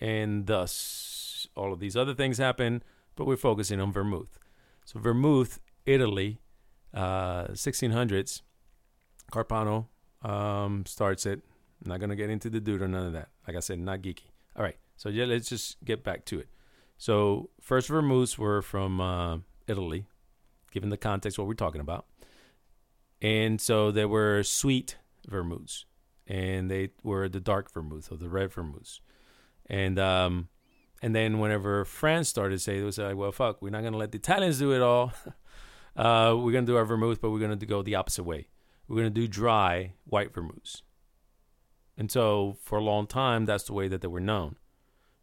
and 0.00 0.46
thus 0.46 1.48
all 1.56 1.72
of 1.72 1.80
these 1.80 1.96
other 1.96 2.14
things 2.14 2.38
happen, 2.38 2.82
but 3.16 3.26
we're 3.26 3.36
focusing 3.36 3.80
on 3.80 3.92
vermouth. 3.92 4.38
So, 4.84 4.98
vermouth, 4.98 5.60
Italy, 5.86 6.40
uh, 6.94 7.48
1600s, 7.48 8.42
Carpano 9.32 9.86
um, 10.22 10.84
starts 10.86 11.26
it. 11.26 11.40
I'm 11.84 11.88
not 11.88 12.00
going 12.00 12.10
to 12.10 12.16
get 12.16 12.30
into 12.30 12.50
the 12.50 12.60
dude 12.60 12.82
or 12.82 12.88
none 12.88 13.06
of 13.06 13.12
that. 13.12 13.28
Like 13.46 13.56
I 13.56 13.60
said, 13.60 13.78
not 13.80 14.02
geeky. 14.02 14.30
All 14.56 14.62
right. 14.62 14.76
So, 14.96 15.08
yeah, 15.08 15.24
let's 15.24 15.48
just 15.48 15.82
get 15.84 16.04
back 16.04 16.24
to 16.26 16.38
it. 16.38 16.48
So, 16.98 17.50
first 17.60 17.88
vermouths 17.88 18.38
were 18.38 18.62
from 18.62 19.00
uh, 19.00 19.38
Italy, 19.66 20.06
given 20.72 20.88
the 20.88 20.96
context 20.96 21.38
what 21.38 21.46
we're 21.46 21.54
talking 21.54 21.80
about. 21.80 22.06
And 23.20 23.60
so 23.60 23.92
there 23.92 24.08
were 24.08 24.42
sweet 24.42 24.96
vermouths, 25.28 25.84
and 26.26 26.68
they 26.68 26.90
were 27.04 27.28
the 27.28 27.38
dark 27.38 27.72
vermouth 27.72 28.10
or 28.10 28.16
the 28.16 28.28
red 28.28 28.52
vermouths. 28.52 29.00
And 29.66 29.98
um, 30.00 30.48
and 31.00 31.14
then 31.14 31.38
whenever 31.38 31.84
France 31.84 32.28
started 32.28 32.56
to 32.56 32.58
say 32.58 32.78
it 32.78 32.82
was 32.82 32.98
like, 32.98 33.14
well, 33.14 33.30
fuck, 33.30 33.62
we're 33.62 33.70
not 33.70 33.84
gonna 33.84 33.96
let 33.96 34.10
the 34.10 34.18
Italians 34.18 34.58
do 34.58 34.72
it 34.72 34.82
all. 34.82 35.12
uh, 35.96 36.34
we're 36.36 36.52
gonna 36.52 36.66
do 36.66 36.76
our 36.76 36.84
vermouth, 36.84 37.20
but 37.20 37.30
we're 37.30 37.38
gonna 37.38 37.54
go 37.56 37.82
the 37.82 37.94
opposite 37.94 38.24
way. 38.24 38.48
We're 38.88 38.96
gonna 38.96 39.10
do 39.10 39.28
dry 39.28 39.92
white 40.04 40.34
vermouths. 40.34 40.82
And 41.96 42.10
so 42.10 42.56
for 42.60 42.78
a 42.78 42.82
long 42.82 43.06
time, 43.06 43.44
that's 43.44 43.64
the 43.64 43.72
way 43.72 43.86
that 43.86 44.00
they 44.00 44.08
were 44.08 44.20
known. 44.20 44.56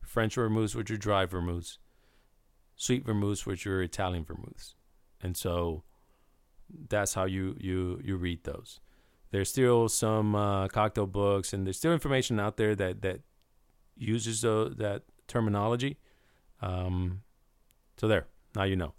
French 0.01 0.35
vermouths, 0.35 0.73
which 0.73 0.89
are 0.89 0.97
dry 0.97 1.25
vermouths, 1.25 1.79
sweet 2.77 3.05
vermouths, 3.05 3.45
which 3.45 3.67
are 3.67 3.81
Italian 3.81 4.23
vermouths 4.23 4.75
and 5.21 5.35
so 5.35 5.83
that's 6.89 7.13
how 7.13 7.25
you 7.25 7.55
you 7.59 7.99
you 8.03 8.17
read 8.17 8.43
those. 8.43 8.79
There's 9.31 9.49
still 9.49 9.89
some 9.89 10.35
uh, 10.35 10.67
cocktail 10.67 11.05
books, 11.07 11.53
and 11.53 11.65
there's 11.65 11.77
still 11.77 11.93
information 11.93 12.39
out 12.39 12.57
there 12.57 12.75
that 12.75 13.01
that 13.01 13.21
uses 13.95 14.41
the, 14.41 14.73
that 14.77 15.03
terminology. 15.27 15.97
Um, 16.61 17.21
so 17.97 18.07
there, 18.07 18.27
now 18.55 18.63
you 18.63 18.75
know. 18.75 18.93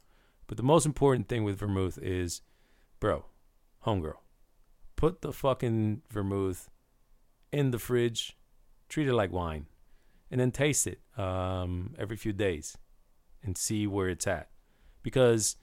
But 0.46 0.56
the 0.56 0.62
most 0.62 0.86
important 0.86 1.28
thing 1.28 1.44
with 1.44 1.58
vermouth 1.58 1.98
is, 2.02 2.42
bro, 2.98 3.24
homegirl, 3.86 4.18
put 4.96 5.22
the 5.22 5.32
fucking 5.32 6.02
vermouth 6.10 6.68
in 7.52 7.70
the 7.70 7.78
fridge, 7.78 8.36
treat 8.88 9.08
it 9.08 9.14
like 9.14 9.32
wine, 9.32 9.66
and 10.30 10.40
then 10.40 10.50
taste 10.50 10.86
it 10.86 11.00
um, 11.16 11.94
every 11.98 12.16
few 12.16 12.32
days 12.32 12.76
and 13.42 13.56
see 13.56 13.86
where 13.86 14.08
it's 14.08 14.26
at. 14.26 14.48
Because 15.02 15.56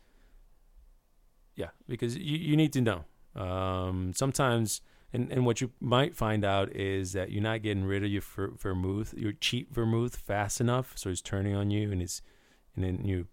yeah, 1.58 1.70
because 1.90 2.16
you, 2.16 2.38
you 2.38 2.56
need 2.56 2.72
to 2.74 2.82
know. 2.82 3.04
Um, 3.36 4.14
sometimes, 4.16 4.82
and, 5.12 5.30
and 5.32 5.46
what 5.46 5.60
you 5.60 5.72
might 5.82 6.16
find 6.16 6.46
out 6.46 6.74
is 6.74 7.14
that 7.14 7.32
you're 7.32 7.44
not 7.44 7.64
getting 7.64 7.84
rid 7.84 8.04
of 8.04 8.10
your 8.10 8.22
ver- 8.22 8.52
vermouth, 8.52 9.14
your 9.18 9.34
cheap 9.34 9.74
vermouth, 9.74 10.16
fast 10.16 10.62
enough, 10.62 10.94
so 10.96 11.10
it's 11.10 11.22
turning 11.22 11.56
on 11.56 11.72
you, 11.72 11.92
and 11.92 12.02
it's, 12.02 12.22
and 12.76 12.86
then 12.86 13.04
you 13.04 13.28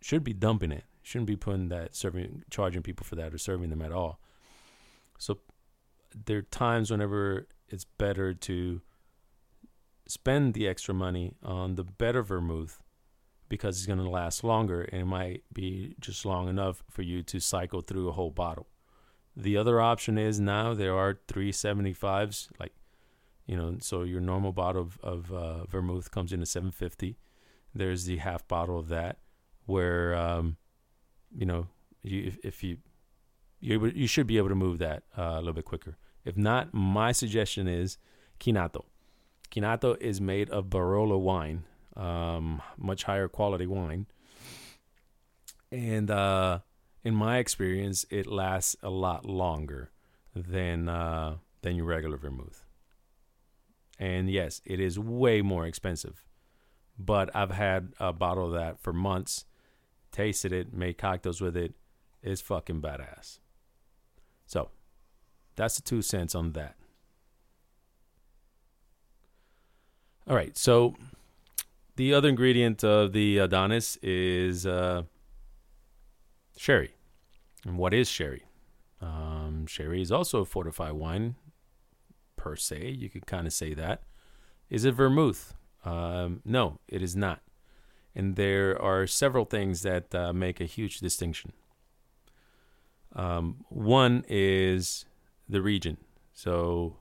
should 0.00 0.24
be 0.24 0.32
dumping 0.32 0.72
it. 0.72 0.84
Shouldn't 1.02 1.26
be 1.26 1.36
putting 1.36 1.68
that 1.68 1.94
serving, 1.94 2.44
charging 2.50 2.82
people 2.82 3.04
for 3.04 3.16
that 3.16 3.34
or 3.34 3.38
serving 3.38 3.70
them 3.70 3.82
at 3.82 3.92
all. 3.92 4.20
So 5.18 5.38
there 6.24 6.38
are 6.38 6.42
times 6.42 6.90
whenever 6.90 7.46
it's 7.68 7.84
better 7.84 8.32
to 8.32 8.80
spend 10.08 10.54
the 10.54 10.68
extra 10.68 10.94
money 10.94 11.34
on 11.42 11.74
the 11.74 11.84
better 11.84 12.22
vermouth 12.22 12.80
because 13.48 13.78
it's 13.78 13.86
going 13.86 13.98
to 13.98 14.08
last 14.08 14.42
longer 14.42 14.82
and 14.82 15.02
it 15.02 15.06
might 15.06 15.44
be 15.52 15.94
just 16.00 16.24
long 16.24 16.48
enough 16.48 16.82
for 16.90 17.02
you 17.02 17.22
to 17.22 17.40
cycle 17.40 17.80
through 17.80 18.08
a 18.08 18.12
whole 18.12 18.30
bottle. 18.30 18.66
The 19.36 19.56
other 19.56 19.80
option 19.80 20.16
is 20.16 20.40
now 20.40 20.74
there 20.74 20.96
are 20.96 21.18
375s, 21.28 22.48
like, 22.58 22.72
you 23.46 23.56
know, 23.56 23.76
so 23.80 24.02
your 24.02 24.20
normal 24.20 24.52
bottle 24.52 24.82
of, 24.82 24.98
of 25.02 25.32
uh, 25.32 25.64
vermouth 25.66 26.10
comes 26.10 26.32
in 26.32 26.40
at 26.40 26.48
750. 26.48 27.16
There's 27.74 28.06
the 28.06 28.16
half 28.16 28.48
bottle 28.48 28.78
of 28.78 28.88
that 28.88 29.18
where, 29.66 30.14
um, 30.14 30.56
you 31.36 31.44
know, 31.44 31.68
you, 32.02 32.24
if, 32.28 32.38
if 32.42 32.64
you, 32.64 32.78
you, 33.60 33.86
you 33.94 34.06
should 34.06 34.26
be 34.26 34.38
able 34.38 34.48
to 34.48 34.54
move 34.54 34.78
that 34.78 35.02
uh, 35.16 35.34
a 35.34 35.38
little 35.38 35.52
bit 35.52 35.64
quicker. 35.66 35.96
If 36.24 36.36
not, 36.36 36.72
my 36.72 37.12
suggestion 37.12 37.68
is 37.68 37.98
Chinato. 38.40 38.84
Chinato 39.50 40.00
is 40.00 40.20
made 40.20 40.50
of 40.50 40.66
Barolo 40.66 41.18
wine, 41.18 41.64
um, 41.96 42.62
much 42.76 43.04
higher 43.04 43.28
quality 43.28 43.66
wine. 43.66 44.06
And 45.72 46.10
uh, 46.10 46.60
in 47.02 47.14
my 47.14 47.38
experience, 47.38 48.04
it 48.10 48.26
lasts 48.26 48.76
a 48.82 48.90
lot 48.90 49.24
longer 49.24 49.90
than 50.34 50.88
uh, 50.88 51.36
than 51.62 51.76
your 51.76 51.86
regular 51.86 52.16
vermouth. 52.16 52.64
And 53.98 54.30
yes, 54.30 54.60
it 54.64 54.78
is 54.78 54.98
way 54.98 55.42
more 55.42 55.66
expensive. 55.66 56.24
But 56.98 57.34
I've 57.34 57.50
had 57.50 57.92
a 57.98 58.12
bottle 58.12 58.46
of 58.46 58.52
that 58.52 58.80
for 58.80 58.92
months, 58.92 59.44
tasted 60.12 60.52
it, 60.52 60.72
made 60.72 60.98
cocktails 60.98 61.40
with 61.40 61.56
it. 61.56 61.74
It's 62.22 62.40
fucking 62.40 62.80
badass. 62.80 63.38
So, 64.46 64.70
that's 65.56 65.76
the 65.76 65.82
two 65.82 66.02
cents 66.02 66.34
on 66.34 66.52
that. 66.52 66.76
All 70.28 70.34
right, 70.34 70.56
so 70.56 70.94
the 71.96 72.14
other 72.14 72.28
ingredient 72.28 72.84
of 72.84 73.12
the 73.12 73.38
Adonis 73.38 73.96
is 74.02 74.66
uh, 74.66 75.02
sherry. 76.56 76.94
And 77.64 77.78
what 77.78 77.92
is 77.92 78.08
sherry? 78.08 78.44
Um, 79.00 79.66
sherry 79.66 80.00
is 80.00 80.12
also 80.12 80.40
a 80.40 80.44
fortified 80.44 80.92
wine, 80.92 81.36
per 82.36 82.56
se. 82.56 82.90
You 82.90 83.10
could 83.10 83.26
kind 83.26 83.46
of 83.46 83.52
say 83.52 83.74
that. 83.74 84.02
Is 84.70 84.84
it 84.84 84.94
vermouth? 84.94 85.54
Um, 85.84 86.42
no, 86.44 86.78
it 86.88 87.02
is 87.02 87.16
not. 87.16 87.40
And 88.14 88.36
there 88.36 88.80
are 88.80 89.06
several 89.06 89.44
things 89.44 89.82
that 89.82 90.14
uh, 90.14 90.32
make 90.32 90.60
a 90.60 90.64
huge 90.64 91.00
distinction. 91.00 91.52
Um, 93.14 93.64
one 93.68 94.24
is 94.28 95.04
the 95.48 95.62
region. 95.62 95.98
So, 96.32 96.96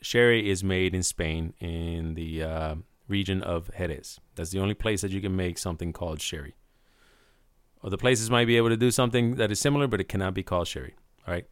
sherry 0.00 0.48
is 0.50 0.62
made 0.62 0.94
in 0.94 1.02
Spain 1.02 1.54
in 1.60 2.14
the 2.14 2.42
uh, 2.42 2.74
region 3.18 3.42
of 3.42 3.70
Jerez. 3.78 4.18
That's 4.34 4.50
the 4.50 4.62
only 4.64 4.74
place 4.74 5.00
that 5.02 5.12
you 5.12 5.20
can 5.20 5.36
make 5.36 5.58
something 5.58 5.92
called 5.92 6.20
sherry. 6.20 6.54
Other 7.84 7.96
places 7.96 8.30
might 8.30 8.46
be 8.46 8.56
able 8.56 8.68
to 8.70 8.76
do 8.76 8.90
something 8.90 9.36
that 9.36 9.50
is 9.52 9.60
similar, 9.60 9.86
but 9.86 10.00
it 10.00 10.08
cannot 10.08 10.34
be 10.34 10.42
called 10.42 10.68
sherry. 10.68 10.94
All 11.26 11.34
right. 11.34 11.46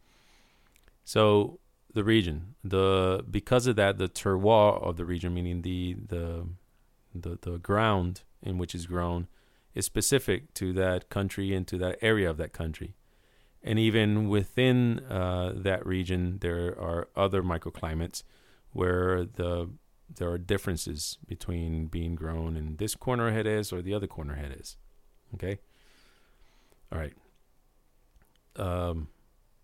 So 1.03 1.59
the 1.93 2.03
region, 2.03 2.55
the 2.63 3.23
because 3.37 3.67
of 3.67 3.75
that, 3.75 3.97
the 3.97 4.09
terroir 4.09 4.81
of 4.81 4.95
the 4.97 5.05
region, 5.05 5.33
meaning 5.33 5.61
the 5.61 5.95
the 6.13 6.47
the, 7.23 7.37
the 7.41 7.57
ground 7.57 8.21
in 8.41 8.57
which 8.57 8.73
it's 8.75 8.85
grown, 8.85 9.27
is 9.73 9.85
specific 9.85 10.53
to 10.53 10.73
that 10.73 11.09
country 11.09 11.53
and 11.55 11.67
to 11.67 11.77
that 11.77 11.97
area 12.01 12.29
of 12.29 12.37
that 12.37 12.53
country. 12.53 12.95
And 13.63 13.77
even 13.77 14.29
within 14.29 14.99
uh, 15.01 15.53
that 15.55 15.85
region, 15.85 16.39
there 16.39 16.69
are 16.79 17.09
other 17.15 17.43
microclimates 17.43 18.23
where 18.73 19.25
the 19.25 19.69
there 20.15 20.29
are 20.29 20.37
differences 20.37 21.17
between 21.27 21.87
being 21.87 22.15
grown 22.15 22.55
in 22.55 22.77
this 22.77 22.95
corner 22.95 23.31
Jerez 23.31 23.71
or 23.71 23.81
the 23.81 23.93
other 23.93 24.07
corner 24.07 24.35
Jerez. 24.35 24.77
Okay. 25.33 25.59
All 26.91 26.99
right. 26.99 27.13
Um, 28.55 29.07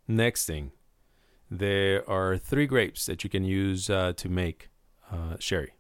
next 0.08 0.46
thing, 0.46 0.72
there 1.52 2.10
are 2.10 2.38
three 2.38 2.66
grapes 2.66 3.06
that 3.06 3.24
you 3.24 3.30
can 3.30 3.44
use 3.44 3.90
uh, 3.90 4.14
to 4.18 4.30
make 4.30 4.70
uh, 5.12 5.36
sherry, 5.40 5.74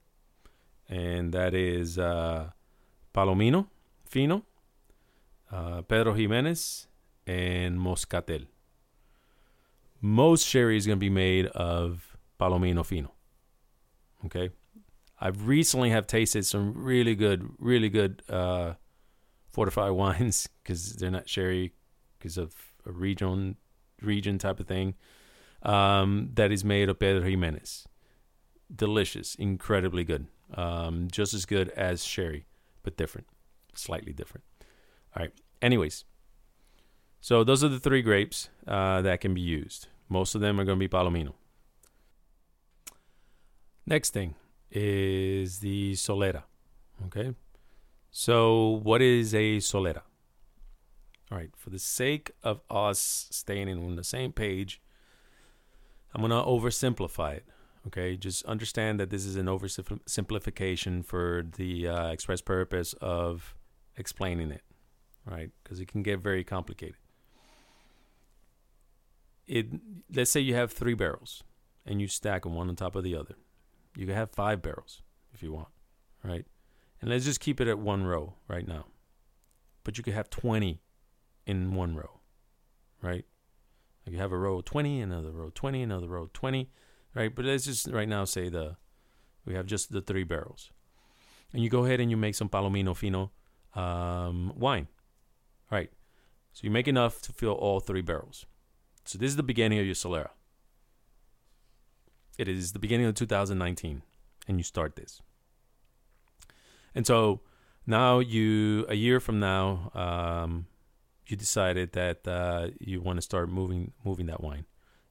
and 0.89 1.33
that 1.33 1.53
is 1.53 1.97
uh, 1.97 2.51
Palomino, 3.13 3.67
Fino, 4.05 4.43
uh, 5.51 5.81
Pedro 5.83 6.13
Jimenez, 6.13 6.87
and 7.25 7.79
Moscatel. 7.79 8.47
Most 10.01 10.45
sherry 10.45 10.77
is 10.77 10.85
going 10.85 10.97
to 10.97 10.99
be 10.99 11.09
made 11.09 11.47
of 11.47 12.17
Palomino 12.39 12.85
Fino. 12.85 13.11
Okay, 14.25 14.49
I 15.19 15.29
recently 15.29 15.89
have 15.91 16.07
tasted 16.07 16.45
some 16.45 16.73
really 16.75 17.15
good, 17.15 17.49
really 17.59 17.89
good 17.89 18.23
uh, 18.29 18.73
fortified 19.49 19.91
wines 19.93 20.47
because 20.63 20.95
they're 20.95 21.11
not 21.11 21.29
sherry 21.29 21.73
because 22.17 22.37
of 22.37 22.53
a 22.85 22.91
region 22.91 23.57
region 24.01 24.37
type 24.37 24.59
of 24.59 24.67
thing. 24.67 24.95
Um, 25.63 26.29
that 26.35 26.51
is 26.51 26.63
made 26.63 26.89
of 26.89 26.99
Pedro 26.99 27.27
Jimenez. 27.27 27.87
Delicious, 28.73 29.33
incredibly 29.35 30.03
good. 30.03 30.27
Um, 30.53 31.07
just 31.11 31.33
as 31.33 31.45
good 31.45 31.69
as 31.69 32.05
sherry, 32.05 32.45
but 32.83 32.95
different, 32.95 33.27
slightly 33.73 34.13
different. 34.13 34.45
All 35.15 35.23
right. 35.23 35.33
Anyways, 35.61 36.05
so 37.19 37.43
those 37.43 37.63
are 37.63 37.69
the 37.69 37.79
three 37.79 38.01
grapes 38.01 38.49
uh, 38.67 39.01
that 39.01 39.19
can 39.19 39.33
be 39.33 39.41
used. 39.41 39.87
Most 40.09 40.35
of 40.35 40.41
them 40.41 40.59
are 40.59 40.63
going 40.63 40.79
to 40.79 40.87
be 40.87 40.87
Palomino. 40.87 41.33
Next 43.89 44.09
thing 44.09 44.35
is 44.69 45.59
the 45.59 45.93
Solera. 45.93 46.43
Okay. 47.05 47.33
So, 48.11 48.81
what 48.83 49.01
is 49.01 49.33
a 49.33 49.57
Solera? 49.57 50.01
All 51.31 51.37
right. 51.37 51.51
For 51.55 51.69
the 51.69 51.79
sake 51.79 52.31
of 52.43 52.59
us 52.69 53.27
staying 53.31 53.69
on 53.69 53.95
the 53.95 54.03
same 54.03 54.33
page, 54.33 54.81
I'm 56.13 56.19
going 56.19 56.31
to 56.31 56.45
oversimplify 56.45 57.37
it. 57.37 57.45
Okay. 57.87 58.17
Just 58.17 58.43
understand 58.43 58.99
that 58.99 59.09
this 59.09 59.25
is 59.25 59.37
an 59.37 59.45
oversimplification 59.45 61.05
for 61.05 61.45
the 61.55 61.87
uh, 61.87 62.07
express 62.09 62.41
purpose 62.41 62.91
of 62.99 63.55
explaining 63.95 64.51
it. 64.51 64.63
Right. 65.25 65.51
Because 65.63 65.79
it 65.79 65.87
can 65.87 66.03
get 66.03 66.19
very 66.19 66.43
complicated. 66.43 66.97
It, 69.47 69.67
let's 70.13 70.29
say 70.29 70.41
you 70.41 70.55
have 70.55 70.73
three 70.73 70.93
barrels 70.93 71.41
and 71.85 72.01
you 72.01 72.09
stack 72.09 72.43
them 72.43 72.53
one 72.53 72.67
on 72.67 72.75
top 72.75 72.97
of 72.97 73.05
the 73.05 73.15
other 73.15 73.35
you 73.97 74.05
can 74.05 74.15
have 74.15 74.29
five 74.29 74.61
barrels 74.61 75.01
if 75.33 75.41
you 75.41 75.51
want, 75.51 75.69
right? 76.23 76.45
And 77.01 77.09
let's 77.09 77.25
just 77.25 77.39
keep 77.39 77.59
it 77.59 77.67
at 77.67 77.79
one 77.79 78.05
row 78.05 78.35
right 78.47 78.67
now. 78.67 78.85
But 79.83 79.97
you 79.97 80.03
could 80.03 80.13
have 80.13 80.29
20 80.29 80.81
in 81.47 81.73
one 81.73 81.95
row, 81.95 82.19
right? 83.01 83.25
Like 84.05 84.13
you 84.13 84.19
have 84.19 84.31
a 84.31 84.37
row 84.37 84.59
of 84.59 84.65
20, 84.65 85.01
another 85.01 85.31
row 85.31 85.49
20, 85.53 85.81
another 85.81 86.07
row 86.07 86.29
20, 86.31 86.69
right? 87.15 87.33
But 87.33 87.45
let's 87.45 87.65
just 87.65 87.87
right 87.87 88.07
now 88.07 88.23
say 88.23 88.49
the 88.49 88.77
we 89.45 89.55
have 89.55 89.65
just 89.65 89.91
the 89.91 90.01
three 90.01 90.23
barrels. 90.23 90.69
And 91.51 91.63
you 91.63 91.69
go 91.69 91.85
ahead 91.85 91.99
and 91.99 92.11
you 92.11 92.17
make 92.17 92.35
some 92.35 92.49
Palomino 92.49 92.95
Fino 92.95 93.31
um, 93.73 94.53
wine, 94.55 94.87
right? 95.71 95.89
So 96.53 96.61
you 96.63 96.71
make 96.71 96.87
enough 96.87 97.21
to 97.23 97.33
fill 97.33 97.53
all 97.53 97.79
three 97.79 98.01
barrels. 98.01 98.45
So 99.05 99.17
this 99.17 99.29
is 99.29 99.37
the 99.37 99.43
beginning 99.43 99.79
of 99.79 99.85
your 99.85 99.95
Solera. 99.95 100.29
It 102.37 102.47
is 102.47 102.73
the 102.73 102.79
beginning 102.79 103.07
of 103.07 103.15
2019, 103.15 104.03
and 104.47 104.57
you 104.57 104.63
start 104.63 104.95
this. 104.95 105.21
And 106.93 107.05
so 107.05 107.41
now 107.85 108.19
you, 108.19 108.85
a 108.89 108.95
year 108.95 109.19
from 109.19 109.39
now, 109.39 109.91
um, 109.93 110.67
you 111.25 111.35
decided 111.35 111.93
that 111.93 112.27
uh, 112.27 112.69
you 112.79 113.01
want 113.01 113.17
to 113.17 113.21
start 113.21 113.49
moving 113.49 113.91
moving 114.03 114.27
that 114.27 114.41
wine. 114.41 114.65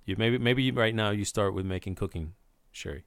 You 0.05 0.17
maybe 0.17 0.39
maybe 0.39 0.71
right 0.71 0.95
now 0.95 1.11
you 1.11 1.25
start 1.25 1.55
with 1.55 1.67
making 1.67 1.97
cooking 1.97 2.35
sherry. 2.71 3.05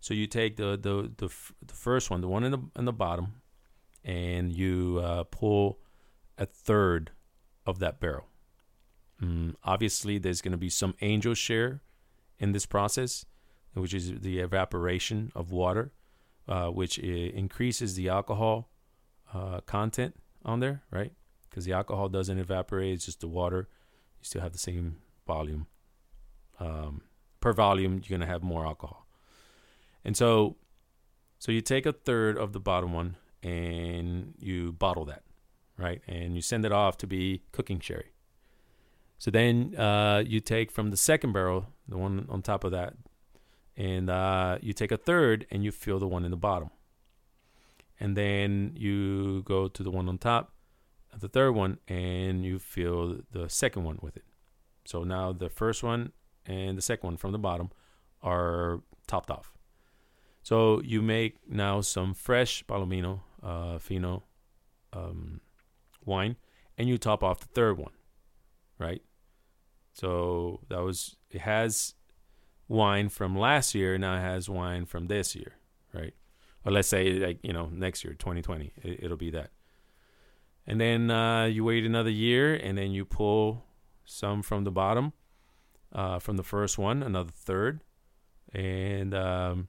So 0.00 0.14
you 0.14 0.26
take 0.26 0.56
the 0.56 0.76
the 0.76 1.12
the, 1.16 1.26
f- 1.26 1.52
the 1.64 1.74
first 1.74 2.10
one, 2.10 2.20
the 2.20 2.28
one 2.28 2.44
in 2.44 2.52
the 2.52 2.58
in 2.76 2.84
the 2.84 2.92
bottom, 2.92 3.42
and 4.04 4.52
you 4.52 5.00
uh, 5.02 5.24
pull 5.24 5.78
a 6.36 6.46
third 6.46 7.12
of 7.64 7.78
that 7.78 8.00
barrel. 8.00 8.26
Mm, 9.22 9.54
obviously, 9.62 10.18
there's 10.18 10.42
going 10.42 10.52
to 10.52 10.58
be 10.58 10.70
some 10.70 10.94
angel 11.00 11.34
share 11.34 11.80
in 12.38 12.52
this 12.52 12.66
process, 12.66 13.24
which 13.74 13.94
is 13.94 14.20
the 14.20 14.40
evaporation 14.40 15.32
of 15.34 15.50
water, 15.50 15.92
uh, 16.48 16.68
which 16.68 16.98
increases 16.98 17.94
the 17.94 18.08
alcohol 18.08 18.70
uh, 19.32 19.60
content 19.60 20.14
on 20.44 20.60
there, 20.60 20.82
right? 20.90 21.12
Because 21.48 21.64
the 21.64 21.72
alcohol 21.72 22.08
doesn't 22.08 22.38
evaporate; 22.38 22.94
it's 22.94 23.06
just 23.06 23.20
the 23.20 23.28
water. 23.28 23.68
You 24.20 24.24
still 24.24 24.42
have 24.42 24.52
the 24.52 24.58
same 24.58 24.96
volume. 25.26 25.66
Um, 26.60 27.02
per 27.40 27.52
volume, 27.52 28.02
you're 28.04 28.18
gonna 28.18 28.30
have 28.30 28.42
more 28.42 28.66
alcohol, 28.66 29.06
and 30.04 30.16
so, 30.16 30.56
so 31.38 31.52
you 31.52 31.60
take 31.60 31.86
a 31.86 31.92
third 31.92 32.36
of 32.36 32.52
the 32.52 32.60
bottom 32.60 32.92
one 32.92 33.16
and 33.42 34.34
you 34.38 34.72
bottle 34.72 35.04
that, 35.06 35.22
right? 35.76 36.00
And 36.06 36.34
you 36.34 36.42
send 36.42 36.64
it 36.64 36.72
off 36.72 36.96
to 36.98 37.06
be 37.06 37.42
cooking 37.52 37.80
sherry. 37.80 38.12
So 39.18 39.30
then 39.30 39.74
uh, 39.76 40.22
you 40.26 40.40
take 40.40 40.70
from 40.70 40.90
the 40.90 40.96
second 40.96 41.32
barrel, 41.32 41.66
the 41.88 41.96
one 41.96 42.26
on 42.28 42.42
top 42.42 42.64
of 42.64 42.72
that, 42.72 42.94
and 43.76 44.10
uh, 44.10 44.58
you 44.60 44.72
take 44.72 44.92
a 44.92 44.96
third 44.96 45.46
and 45.50 45.64
you 45.64 45.70
fill 45.70 45.98
the 45.98 46.08
one 46.08 46.24
in 46.24 46.30
the 46.30 46.36
bottom. 46.36 46.70
And 47.98 48.16
then 48.16 48.72
you 48.76 49.42
go 49.42 49.68
to 49.68 49.82
the 49.82 49.90
one 49.90 50.08
on 50.08 50.18
top 50.18 50.52
the 51.20 51.28
third 51.28 51.52
one 51.52 51.78
and 51.88 52.42
you 52.42 52.58
fill 52.58 53.18
the 53.32 53.46
second 53.48 53.84
one 53.84 53.98
with 54.00 54.16
it. 54.16 54.24
So 54.86 55.04
now 55.04 55.32
the 55.32 55.50
first 55.50 55.82
one 55.82 56.12
and 56.46 56.78
the 56.78 56.82
second 56.82 57.06
one 57.06 57.16
from 57.18 57.32
the 57.32 57.38
bottom 57.38 57.70
are 58.22 58.80
topped 59.06 59.30
off. 59.30 59.52
So 60.42 60.80
you 60.82 61.02
make 61.02 61.36
now 61.46 61.82
some 61.82 62.14
fresh 62.14 62.64
palomino 62.64 63.20
uh, 63.42 63.78
fino 63.78 64.22
um, 64.94 65.42
wine 66.04 66.36
and 66.78 66.88
you 66.88 66.96
top 66.96 67.22
off 67.22 67.40
the 67.40 67.46
third 67.46 67.78
one 67.78 67.92
right? 68.82 69.02
So 69.92 70.60
that 70.68 70.82
was 70.82 71.16
it 71.30 71.42
has 71.42 71.94
wine 72.72 73.10
from 73.10 73.36
last 73.36 73.74
year 73.74 73.98
now 73.98 74.18
has 74.18 74.48
wine 74.48 74.86
from 74.86 75.06
this 75.06 75.36
year, 75.36 75.52
right? 75.92 76.14
Or 76.64 76.72
let's 76.72 76.88
say 76.88 77.12
like 77.12 77.38
you 77.42 77.52
know 77.52 77.68
next 77.70 78.02
year, 78.02 78.14
2020, 78.14 78.72
it, 78.82 79.08
will 79.08 79.16
be 79.16 79.30
that. 79.30 79.50
And 80.66 80.80
then 80.80 81.10
uh, 81.10 81.44
you 81.44 81.64
wait 81.64 81.84
another 81.84 82.10
year, 82.10 82.54
and 82.54 82.78
then 82.78 82.90
you 82.92 83.04
pull 83.04 83.64
some 84.04 84.42
from 84.42 84.64
the 84.64 84.70
bottom, 84.70 85.12
uh, 85.92 86.18
from 86.18 86.36
the 86.36 86.42
first 86.42 86.78
one, 86.78 87.02
another 87.02 87.32
third, 87.34 87.82
and 88.52 89.14
um, 89.14 89.68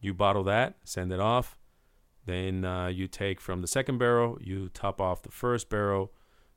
you 0.00 0.14
bottle 0.14 0.44
that, 0.44 0.76
send 0.84 1.12
it 1.12 1.20
off. 1.20 1.56
Then 2.24 2.64
uh, 2.64 2.86
you 2.86 3.08
take 3.08 3.40
from 3.40 3.60
the 3.60 3.66
second 3.66 3.98
barrel, 3.98 4.38
you 4.40 4.68
top 4.68 5.00
off 5.00 5.22
the 5.22 5.30
first 5.30 5.68
barrel. 5.68 6.12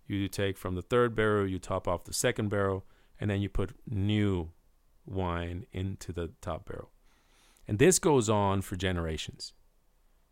You 0.05 0.27
take 0.27 0.57
from 0.57 0.75
the 0.75 0.81
third 0.81 1.15
barrel, 1.15 1.47
you 1.47 1.57
top 1.57 1.87
off 1.87 2.03
the 2.03 2.13
second 2.13 2.49
barrel, 2.49 2.85
and 3.19 3.29
then 3.29 3.41
you 3.41 3.47
put 3.47 3.71
new 3.87 4.49
wine 5.05 5.65
into 5.71 6.11
the 6.11 6.31
top 6.41 6.67
barrel. 6.67 6.91
And 7.67 7.79
this 7.79 7.99
goes 7.99 8.29
on 8.29 8.61
for 8.61 8.75
generations. 8.75 9.53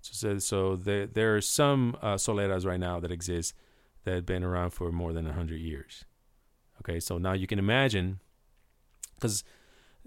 So, 0.01 0.39
so 0.39 0.75
there, 0.75 1.05
there 1.05 1.35
are 1.35 1.41
some 1.41 1.97
uh, 2.01 2.15
soleras 2.15 2.65
right 2.65 2.79
now 2.79 2.99
that 2.99 3.11
exist 3.11 3.53
that 4.03 4.13
have 4.13 4.25
been 4.25 4.43
around 4.43 4.71
for 4.71 4.91
more 4.91 5.13
than 5.13 5.25
100 5.25 5.59
years. 5.59 6.05
Okay, 6.81 6.99
so 6.99 7.17
now 7.17 7.33
you 7.33 7.47
can 7.47 7.59
imagine, 7.59 8.19
because 9.15 9.43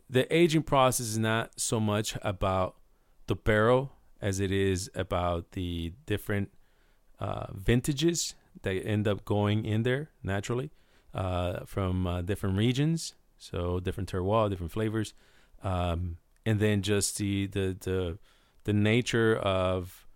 the 0.09 0.33
aging 0.35 0.63
process 0.63 1.07
is 1.07 1.19
not 1.19 1.61
so 1.61 1.79
much 1.79 2.17
about 2.23 2.77
the 3.27 3.37
barrel 3.37 3.93
as 4.21 4.41
it 4.41 4.51
is 4.51 4.91
about 4.95 5.53
the 5.53 5.93
different 6.07 6.51
uh, 7.19 7.47
vintages 7.53 8.35
that 8.63 8.73
end 8.87 9.07
up 9.07 9.25
going 9.25 9.65
in 9.65 9.83
there 9.83 10.11
naturally 10.23 10.71
uh, 11.15 11.61
from 11.67 12.07
uh, 12.07 12.23
different 12.23 12.57
regions 12.57 13.15
so 13.43 13.81
different 13.81 14.11
terroir, 14.11 14.49
different 14.49 14.73
flavors, 14.73 15.15
um, 15.63 16.19
and 16.47 16.61
then 16.61 16.83
just 16.83 17.19
the 17.19 17.47
the 17.47 17.77
the 17.81 18.19
the 18.65 18.73
nature 18.73 19.37
of 19.37 20.07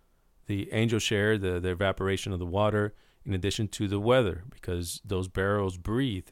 the 0.45 0.71
angel 0.71 0.99
share, 0.99 1.37
the 1.37 1.59
the 1.59 1.71
evaporation 1.71 2.31
of 2.31 2.39
the 2.39 2.45
water, 2.45 2.93
in 3.25 3.33
addition 3.33 3.67
to 3.67 3.87
the 3.87 3.99
weather, 3.99 4.43
because 4.49 5.01
those 5.03 5.27
barrels 5.27 5.77
breathe, 5.77 6.29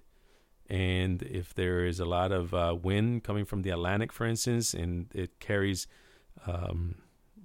and 0.69 1.21
if 1.23 1.53
there 1.53 1.85
is 1.85 1.99
a 1.99 2.05
lot 2.05 2.31
of 2.31 2.53
uh, 2.53 2.75
wind 2.81 3.23
coming 3.23 3.45
from 3.45 3.61
the 3.61 3.71
Atlantic, 3.71 4.13
for 4.13 4.25
instance, 4.25 4.73
and 4.73 5.07
it 5.13 5.39
carries, 5.39 5.87
um, 6.47 6.95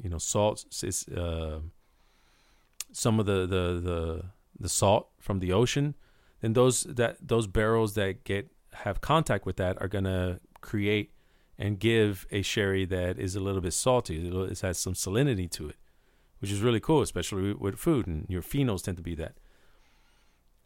you 0.03 0.09
know, 0.09 0.19
salts, 0.19 0.85
uh, 1.09 1.59
some 2.93 3.21
of 3.21 3.27
the, 3.27 3.47
the 3.47 3.81
the 3.81 4.25
the 4.59 4.69
salt 4.69 5.09
from 5.19 5.41
the 5.41 5.53
ocean, 5.53 5.97
then 6.41 6.53
those 6.53 6.85
that 6.85 7.17
those 7.21 7.47
barrels 7.47 7.95
that 7.95 8.25
get 8.25 8.51
have 8.73 9.01
contact 9.01 9.47
with 9.47 9.57
that 9.57 9.81
are 9.81 9.89
gonna 9.89 10.41
create 10.61 11.13
and 11.59 11.79
give 11.79 12.27
a 12.31 12.41
sherry 12.43 12.87
that 12.87 13.19
is 13.19 13.37
a 13.37 13.41
little 13.41 13.61
bit 13.61 13.75
salty. 13.75 14.29
It 14.29 14.61
has 14.61 14.79
some 14.79 14.95
salinity 14.95 15.51
to 15.53 15.69
it, 15.69 15.77
which 16.41 16.51
is 16.51 16.61
really 16.61 16.81
cool, 16.81 17.03
especially 17.03 17.53
with 17.53 17.79
food. 17.79 18.07
And 18.07 18.27
your 18.29 18.43
finos 18.43 18.83
tend 18.83 18.97
to 18.97 19.03
be 19.03 19.15
that. 19.17 19.35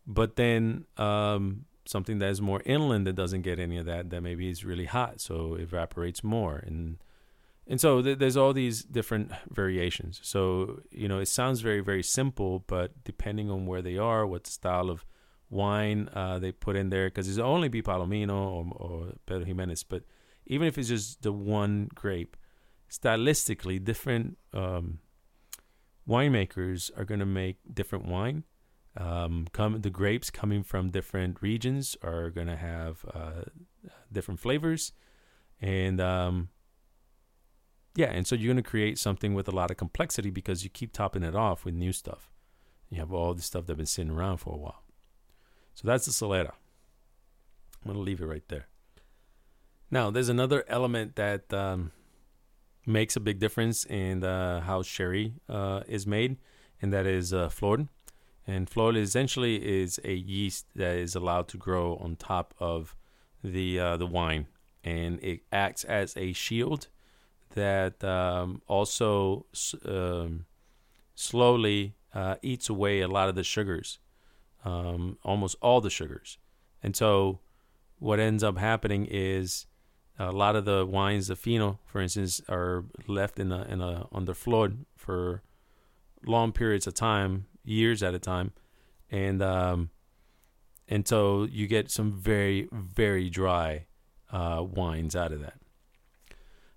But 0.06 0.36
then 0.36 0.84
um, 0.96 1.64
something 1.84 2.18
that 2.18 2.30
is 2.30 2.40
more 2.40 2.62
inland 2.64 3.06
that 3.08 3.14
doesn't 3.14 3.42
get 3.42 3.58
any 3.58 3.76
of 3.76 3.86
that, 3.86 4.10
that 4.10 4.20
maybe 4.22 4.48
is 4.48 4.64
really 4.64 4.84
hot, 4.84 5.20
so 5.20 5.54
evaporates 5.54 6.22
more. 6.22 6.62
And 6.64 6.98
and 7.66 7.80
so 7.80 8.02
th- 8.02 8.18
there's 8.18 8.36
all 8.36 8.52
these 8.52 8.84
different 8.84 9.32
variations. 9.50 10.20
So 10.22 10.82
you 10.90 11.08
know, 11.08 11.18
it 11.18 11.26
sounds 11.26 11.60
very 11.60 11.80
very 11.80 12.02
simple, 12.02 12.64
but 12.66 13.02
depending 13.04 13.50
on 13.50 13.66
where 13.66 13.82
they 13.82 13.98
are, 13.98 14.26
what 14.26 14.46
style 14.46 14.90
of 14.90 15.04
wine 15.54 16.10
uh, 16.12 16.38
they 16.38 16.52
put 16.52 16.76
in 16.76 16.90
there, 16.90 17.06
because 17.06 17.28
it's 17.28 17.38
only 17.38 17.68
be 17.68 17.80
Palomino 17.80 18.30
or, 18.30 18.66
or 18.76 19.12
Pedro 19.26 19.46
Jimenez, 19.46 19.84
but 19.84 20.02
even 20.46 20.68
if 20.68 20.76
it's 20.76 20.88
just 20.88 21.22
the 21.22 21.32
one 21.32 21.88
grape, 21.94 22.36
stylistically, 22.90 23.82
different 23.82 24.36
um, 24.52 24.98
winemakers 26.06 26.90
are 26.98 27.04
going 27.04 27.20
to 27.20 27.26
make 27.26 27.56
different 27.72 28.06
wine. 28.06 28.44
Um, 28.96 29.46
come 29.52 29.80
the 29.80 29.90
grapes 29.90 30.30
coming 30.30 30.62
from 30.62 30.90
different 30.90 31.42
regions 31.42 31.96
are 32.02 32.30
going 32.30 32.46
to 32.46 32.56
have 32.56 33.04
uh, 33.12 33.44
different 34.12 34.38
flavors, 34.38 34.92
and 35.60 36.00
um, 36.00 36.50
yeah, 37.96 38.10
and 38.12 38.24
so 38.26 38.36
you're 38.36 38.52
going 38.52 38.62
to 38.62 38.70
create 38.70 38.98
something 38.98 39.34
with 39.34 39.48
a 39.48 39.50
lot 39.50 39.72
of 39.72 39.76
complexity 39.76 40.30
because 40.30 40.62
you 40.62 40.70
keep 40.70 40.92
topping 40.92 41.24
it 41.24 41.34
off 41.34 41.64
with 41.64 41.74
new 41.74 41.92
stuff. 41.92 42.30
You 42.88 42.98
have 43.00 43.12
all 43.12 43.34
the 43.34 43.42
stuff 43.42 43.66
that's 43.66 43.76
been 43.76 43.86
sitting 43.86 44.12
around 44.12 44.38
for 44.38 44.54
a 44.54 44.58
while. 44.58 44.83
So 45.74 45.88
that's 45.88 46.06
the 46.06 46.12
Solera. 46.12 46.52
I'm 47.84 47.92
going 47.92 47.96
to 47.96 48.02
leave 48.02 48.20
it 48.20 48.26
right 48.26 48.46
there. 48.48 48.66
Now, 49.90 50.10
there's 50.10 50.28
another 50.28 50.64
element 50.68 51.16
that 51.16 51.52
um, 51.52 51.92
makes 52.86 53.16
a 53.16 53.20
big 53.20 53.38
difference 53.38 53.84
in 53.84 54.24
uh, 54.24 54.60
how 54.60 54.82
sherry 54.82 55.34
uh, 55.48 55.82
is 55.86 56.06
made, 56.06 56.38
and 56.80 56.92
that 56.92 57.06
is 57.06 57.32
uh. 57.32 57.50
And 58.46 58.68
flor 58.68 58.94
essentially 58.96 59.82
is 59.82 59.98
a 60.04 60.14
yeast 60.14 60.66
that 60.76 60.96
is 60.96 61.14
allowed 61.14 61.48
to 61.48 61.56
grow 61.56 61.96
on 61.96 62.16
top 62.16 62.54
of 62.58 62.94
the 63.42 63.78
uh, 63.78 63.96
the 63.96 64.06
wine, 64.06 64.48
and 64.82 65.22
it 65.22 65.40
acts 65.50 65.84
as 65.84 66.14
a 66.16 66.32
shield 66.32 66.88
that 67.54 68.02
um, 68.04 68.60
also 68.66 69.46
um, 69.86 70.46
slowly 71.14 71.94
uh, 72.12 72.36
eats 72.42 72.68
away 72.68 73.00
a 73.00 73.08
lot 73.08 73.28
of 73.28 73.34
the 73.34 73.44
sugars, 73.44 73.98
um, 74.64 75.18
almost 75.22 75.56
all 75.60 75.80
the 75.80 75.90
sugars. 75.90 76.38
And 76.82 76.96
so, 76.96 77.40
what 77.98 78.18
ends 78.18 78.42
up 78.42 78.58
happening 78.58 79.06
is 79.10 79.66
a 80.18 80.32
lot 80.32 80.56
of 80.56 80.64
the 80.64 80.86
wines, 80.86 81.28
the 81.28 81.36
fino, 81.36 81.78
for 81.84 82.00
instance, 82.00 82.40
are 82.48 82.84
left 83.06 83.38
in 83.38 83.52
a 83.52 83.62
in 83.62 83.80
a 83.80 84.06
on 84.12 84.24
the 84.24 84.34
flor 84.34 84.72
for 84.96 85.42
long 86.26 86.52
periods 86.52 86.86
of 86.86 86.94
time, 86.94 87.46
years 87.64 88.02
at 88.02 88.14
a 88.14 88.18
time, 88.18 88.52
and 89.10 89.42
um, 89.42 89.90
and 90.88 91.06
so 91.06 91.44
you 91.44 91.66
get 91.66 91.90
some 91.90 92.12
very 92.12 92.68
very 92.72 93.30
dry 93.30 93.86
uh, 94.32 94.62
wines 94.62 95.16
out 95.16 95.32
of 95.32 95.40
that. 95.40 95.54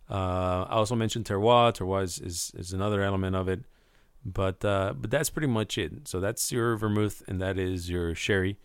Uh, 0.10 0.66
I 0.70 0.76
also 0.76 0.96
mentioned 0.96 1.26
terroir. 1.26 1.74
Terroir 1.74 2.04
is, 2.04 2.20
is, 2.20 2.52
is 2.56 2.72
another 2.74 3.02
element 3.02 3.36
of 3.36 3.50
it, 3.50 3.66
but 4.28 4.64
uh, 4.66 4.94
but 4.96 5.10
that's 5.10 5.30
pretty 5.30 5.48
much 5.48 5.78
it. 5.78 6.08
So 6.08 6.20
that's 6.20 6.52
your 6.52 6.76
vermouth, 6.76 7.24
and 7.28 7.42
that 7.42 7.58
is 7.58 7.90
your 7.90 8.14
sherry, 8.14 8.60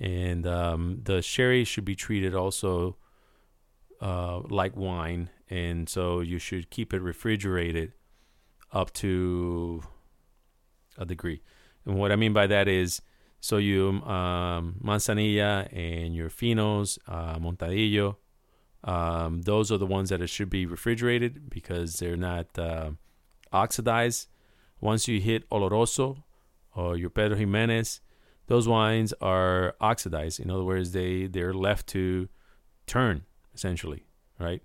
and 0.00 0.46
um, 0.46 1.00
the 1.04 1.20
sherry 1.20 1.64
should 1.64 1.84
be 1.84 1.94
treated 1.94 2.34
also 2.34 2.96
uh, 4.00 4.40
like 4.48 4.74
wine, 4.74 5.28
and 5.50 5.88
so 5.88 6.20
you 6.20 6.38
should 6.38 6.70
keep 6.70 6.94
it 6.94 7.02
refrigerated 7.02 7.92
up 8.72 8.92
to 8.94 9.82
a 10.96 11.04
degree. 11.04 11.42
And 11.84 11.96
what 11.96 12.10
I 12.10 12.16
mean 12.16 12.32
by 12.32 12.46
that 12.46 12.68
is, 12.68 13.02
so 13.40 13.58
you 13.58 14.02
um, 14.04 14.76
manzanilla 14.82 15.68
and 15.76 16.14
your 16.14 16.30
finos, 16.30 16.98
uh, 17.06 17.38
montadillo, 17.38 18.16
um, 18.84 19.42
those 19.42 19.70
are 19.70 19.78
the 19.78 19.86
ones 19.86 20.08
that 20.08 20.26
should 20.28 20.50
be 20.50 20.64
refrigerated 20.66 21.50
because 21.50 21.98
they're 21.98 22.16
not 22.16 22.58
uh, 22.58 22.92
oxidized. 23.52 24.28
Once 24.82 25.06
you 25.06 25.20
hit 25.20 25.48
Oloroso 25.48 26.24
or 26.74 26.96
your 26.96 27.08
Pedro 27.08 27.36
Jimenez, 27.36 28.00
those 28.48 28.66
wines 28.66 29.14
are 29.20 29.76
oxidized. 29.80 30.40
In 30.40 30.50
other 30.50 30.64
words, 30.64 30.90
they 30.90 31.26
they're 31.26 31.54
left 31.54 31.86
to 31.88 32.28
turn 32.86 33.24
essentially, 33.54 34.04
right? 34.38 34.60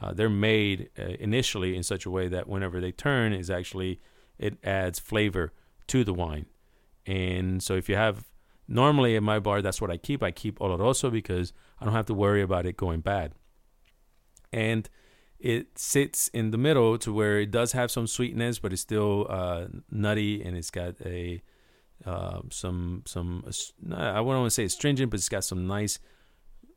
Uh, 0.00 0.12
they're 0.12 0.28
made 0.28 0.90
uh, 0.98 1.14
initially 1.18 1.74
in 1.74 1.82
such 1.82 2.04
a 2.04 2.10
way 2.10 2.28
that 2.28 2.48
whenever 2.48 2.80
they 2.80 2.92
turn, 2.92 3.32
is 3.32 3.50
actually 3.50 3.98
it 4.38 4.58
adds 4.62 4.98
flavor 4.98 5.52
to 5.86 6.04
the 6.04 6.12
wine. 6.12 6.46
And 7.06 7.62
so 7.62 7.74
if 7.74 7.88
you 7.88 7.96
have 7.96 8.28
normally 8.68 9.16
in 9.16 9.24
my 9.24 9.38
bar, 9.38 9.62
that's 9.62 9.80
what 9.80 9.90
I 9.90 9.96
keep. 9.96 10.22
I 10.22 10.32
keep 10.32 10.58
Oloroso 10.58 11.10
because 11.10 11.52
I 11.80 11.86
don't 11.86 11.94
have 11.94 12.06
to 12.06 12.14
worry 12.14 12.42
about 12.42 12.66
it 12.66 12.76
going 12.76 13.00
bad. 13.00 13.32
And 14.52 14.88
it 15.42 15.76
sits 15.76 16.28
in 16.28 16.52
the 16.52 16.58
middle 16.58 16.96
to 16.98 17.12
where 17.12 17.40
it 17.40 17.50
does 17.50 17.72
have 17.72 17.90
some 17.90 18.06
sweetness, 18.06 18.60
but 18.60 18.72
it's 18.72 18.80
still 18.80 19.26
uh, 19.28 19.66
nutty 19.90 20.42
and 20.42 20.56
it's 20.56 20.70
got 20.70 20.94
a 21.04 21.42
uh, 22.06 22.40
some 22.50 23.02
some 23.06 23.44
I 23.92 24.20
wouldn't 24.20 24.40
want 24.40 24.46
to 24.46 24.50
say 24.50 24.64
astringent, 24.64 25.10
but 25.10 25.18
it's 25.18 25.28
got 25.28 25.44
some 25.44 25.66
nice 25.66 25.98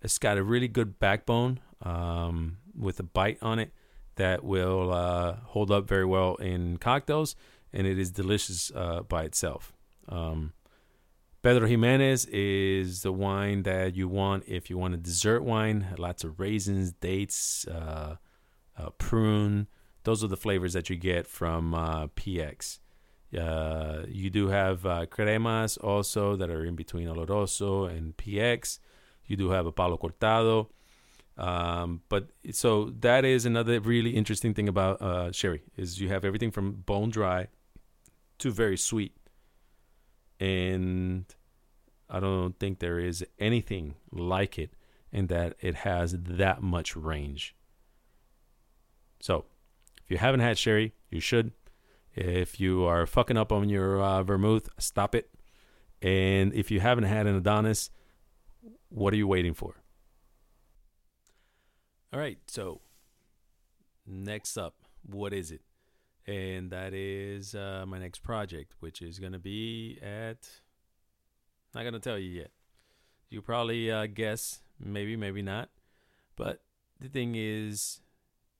it's 0.01 0.17
got 0.17 0.38
a 0.38 0.43
really 0.43 0.67
good 0.67 0.99
backbone 0.99 1.60
um, 1.82 2.58
with 2.78 2.99
a 2.99 3.04
bite 3.04 3.38
on 3.41 3.60
it 3.60 3.71
that 4.15 4.43
will 4.43 4.91
uh, 4.91 5.36
hold 5.43 5.71
up 5.71 5.88
very 5.88 6.06
well 6.06 6.36
in 6.36 6.78
cocktails, 6.78 7.36
and 7.73 7.86
it 7.86 7.99
is 7.99 8.12
delicious 8.12 8.71
uh, 8.75 9.01
by 9.01 9.23
itself. 9.23 9.73
Um, 10.10 10.54
Pedro 11.41 11.67
Jimenez 11.67 12.25
is 12.25 13.04
the 13.04 13.12
wine 13.12 13.63
that 13.63 13.95
you 13.95 14.08
want 14.08 14.45
if 14.47 14.69
you 14.69 14.78
want 14.78 14.95
a 14.95 14.97
dessert 14.97 15.43
wine. 15.43 15.88
Lots 15.97 16.23
of 16.23 16.39
raisins, 16.39 16.91
dates, 16.93 17.67
uh, 17.67 18.15
uh 18.77 18.89
prune. 18.91 19.67
Those 20.03 20.23
are 20.23 20.27
the 20.27 20.38
flavors 20.38 20.73
that 20.73 20.89
you 20.89 20.95
get 20.95 21.25
from 21.25 21.73
uh, 21.73 22.07
PX. 22.07 22.79
Uh, 23.35 24.03
you 24.07 24.29
do 24.29 24.49
have 24.49 24.81
cremas 24.81 25.83
also 25.83 26.35
that 26.35 26.49
are 26.49 26.63
in 26.63 26.75
between 26.75 27.07
Oloroso 27.07 27.89
and 27.89 28.15
PX. 28.15 28.79
You 29.25 29.35
do 29.35 29.49
have 29.49 29.65
a 29.65 29.71
palo 29.71 29.97
cortado. 29.97 30.67
Um, 31.38 32.01
but 32.07 32.29
so 32.51 32.93
that 33.01 33.25
is 33.25 33.45
another 33.45 33.79
really 33.79 34.11
interesting 34.11 34.53
thing 34.53 34.69
about 34.69 35.01
uh, 35.01 35.31
sherry 35.31 35.63
is 35.75 35.99
you 35.99 36.07
have 36.09 36.23
everything 36.23 36.51
from 36.51 36.71
bone 36.71 37.09
dry 37.09 37.47
to 38.38 38.51
very 38.51 38.77
sweet, 38.77 39.15
and 40.39 41.25
I 42.09 42.19
don't 42.19 42.57
think 42.57 42.79
there 42.79 42.99
is 42.99 43.25
anything 43.38 43.95
like 44.11 44.57
it 44.57 44.71
in 45.11 45.27
that 45.27 45.55
it 45.59 45.75
has 45.75 46.15
that 46.17 46.61
much 46.61 46.95
range. 46.95 47.55
So, 49.25 49.45
if 50.03 50.11
you 50.11 50.19
haven't 50.19 50.41
had 50.41 50.55
sherry, 50.55 50.93
you 51.09 51.19
should. 51.19 51.51
If 52.13 52.59
you 52.59 52.83
are 52.83 53.07
fucking 53.07 53.38
up 53.38 53.51
on 53.51 53.69
your 53.69 53.99
uh, 53.99 54.21
vermouth, 54.21 54.69
stop 54.77 55.15
it. 55.15 55.31
And 55.99 56.53
if 56.53 56.69
you 56.69 56.79
haven't 56.79 57.05
had 57.05 57.25
an 57.25 57.35
Adonis, 57.35 57.89
what 58.89 59.15
are 59.15 59.17
you 59.17 59.27
waiting 59.27 59.55
for? 59.55 59.77
All 62.13 62.19
right, 62.19 62.38
so 62.45 62.81
next 64.05 64.57
up, 64.57 64.75
what 65.01 65.33
is 65.33 65.49
it? 65.49 65.61
And 66.27 66.69
that 66.69 66.93
is 66.93 67.55
uh, 67.55 67.83
my 67.88 67.97
next 67.97 68.19
project, 68.19 68.75
which 68.79 69.01
is 69.01 69.17
going 69.17 69.33
to 69.33 69.39
be 69.39 69.97
at. 70.03 70.47
Not 71.73 71.81
going 71.81 71.93
to 71.93 71.99
tell 71.99 72.19
you 72.19 72.29
yet. 72.29 72.51
You 73.31 73.41
probably 73.41 73.91
uh, 73.91 74.05
guess, 74.05 74.61
maybe, 74.79 75.15
maybe 75.15 75.41
not. 75.41 75.69
But 76.35 76.61
the 77.01 77.09
thing 77.09 77.33
is, 77.35 78.01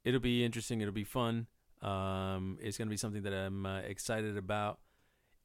it'll 0.06 0.22
be 0.22 0.46
interesting. 0.46 0.80
It'll 0.80 0.94
be 0.94 1.04
fun. 1.04 1.48
Um, 1.82 2.58
it's 2.62 2.78
going 2.78 2.88
to 2.88 2.92
be 2.92 2.98
something 2.98 3.24
that 3.24 3.34
I'm 3.34 3.66
uh, 3.66 3.80
excited 3.80 4.38
about. 4.38 4.80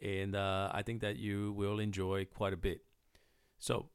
And 0.01 0.37
uh, 0.37 0.71
I 0.73 0.83
think 0.83 1.01
that 1.01 1.17
you 1.17 1.53
will 1.53 1.81
enjoy 1.81 2.27
quite 2.27 2.53
a 2.53 2.57
bit. 2.57 2.83
So, 3.59 3.89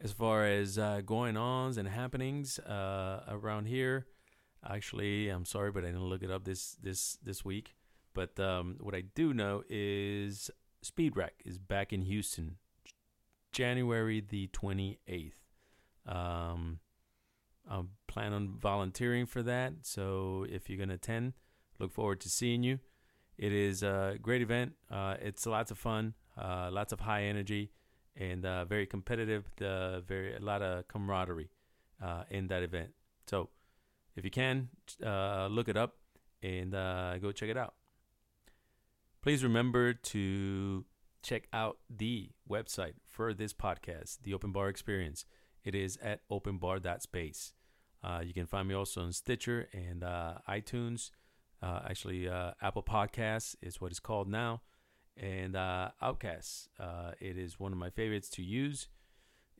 as 0.00 0.12
far 0.12 0.46
as 0.46 0.78
uh, 0.78 1.00
going 1.04 1.36
ons 1.36 1.78
and 1.78 1.88
happenings 1.88 2.58
uh, 2.58 3.22
around 3.28 3.66
here. 3.66 4.06
Actually, 4.68 5.28
I'm 5.28 5.44
sorry, 5.44 5.70
but 5.70 5.84
I 5.84 5.88
didn't 5.88 6.04
look 6.04 6.22
it 6.22 6.30
up 6.30 6.44
this 6.44 6.76
this 6.82 7.18
this 7.22 7.44
week. 7.44 7.74
But 8.14 8.38
um, 8.40 8.76
what 8.80 8.94
I 8.94 9.02
do 9.14 9.32
know 9.32 9.62
is 9.68 10.50
Speed 10.82 11.16
Rack 11.16 11.34
is 11.44 11.58
back 11.58 11.92
in 11.92 12.02
Houston, 12.02 12.56
January 13.52 14.20
the 14.20 14.48
28th. 14.48 15.32
Um, 16.06 16.78
I 17.68 17.82
plan 18.06 18.32
on 18.32 18.56
volunteering 18.58 19.26
for 19.26 19.42
that, 19.42 19.72
so 19.82 20.46
if 20.48 20.68
you're 20.68 20.78
gonna 20.78 20.94
attend, 20.94 21.34
look 21.78 21.92
forward 21.92 22.20
to 22.20 22.28
seeing 22.28 22.62
you. 22.62 22.78
It 23.38 23.52
is 23.52 23.82
a 23.82 24.16
great 24.20 24.42
event. 24.42 24.72
Uh, 24.90 25.16
it's 25.20 25.44
lots 25.46 25.70
of 25.70 25.78
fun, 25.78 26.14
uh, 26.40 26.70
lots 26.72 26.92
of 26.92 27.00
high 27.00 27.24
energy, 27.24 27.70
and 28.16 28.46
uh, 28.46 28.64
very 28.64 28.86
competitive. 28.86 29.50
The 29.56 30.02
very 30.06 30.36
a 30.36 30.40
lot 30.40 30.62
of 30.62 30.88
camaraderie 30.88 31.50
uh, 32.02 32.24
in 32.30 32.46
that 32.48 32.62
event. 32.62 32.90
So, 33.26 33.50
if 34.14 34.24
you 34.24 34.30
can, 34.30 34.68
uh, 35.04 35.48
look 35.48 35.68
it 35.68 35.76
up 35.76 35.96
and 36.42 36.74
uh, 36.74 37.18
go 37.18 37.32
check 37.32 37.50
it 37.50 37.56
out. 37.56 37.74
Please 39.20 39.42
remember 39.42 39.92
to 39.92 40.84
check 41.22 41.48
out 41.52 41.78
the 41.90 42.30
website 42.48 42.94
for 43.04 43.34
this 43.34 43.52
podcast, 43.52 44.18
the 44.22 44.32
Open 44.32 44.52
Bar 44.52 44.68
Experience. 44.68 45.26
It 45.66 45.74
is 45.74 45.98
at 46.00 46.20
openbar.space. 46.30 47.52
Uh, 48.02 48.20
you 48.24 48.32
can 48.32 48.46
find 48.46 48.68
me 48.68 48.74
also 48.74 49.02
on 49.02 49.12
Stitcher 49.12 49.68
and 49.72 50.04
uh, 50.04 50.34
iTunes. 50.48 51.10
Uh, 51.60 51.80
actually, 51.90 52.28
uh, 52.28 52.52
Apple 52.62 52.84
Podcasts 52.84 53.56
is 53.60 53.80
what 53.80 53.90
it's 53.90 53.98
called 53.98 54.28
now, 54.28 54.62
and 55.16 55.56
uh, 55.56 55.90
Outcasts. 56.00 56.68
Uh, 56.78 57.12
it 57.18 57.36
is 57.36 57.58
one 57.58 57.72
of 57.72 57.78
my 57.78 57.90
favorites 57.90 58.28
to 58.30 58.44
use. 58.44 58.88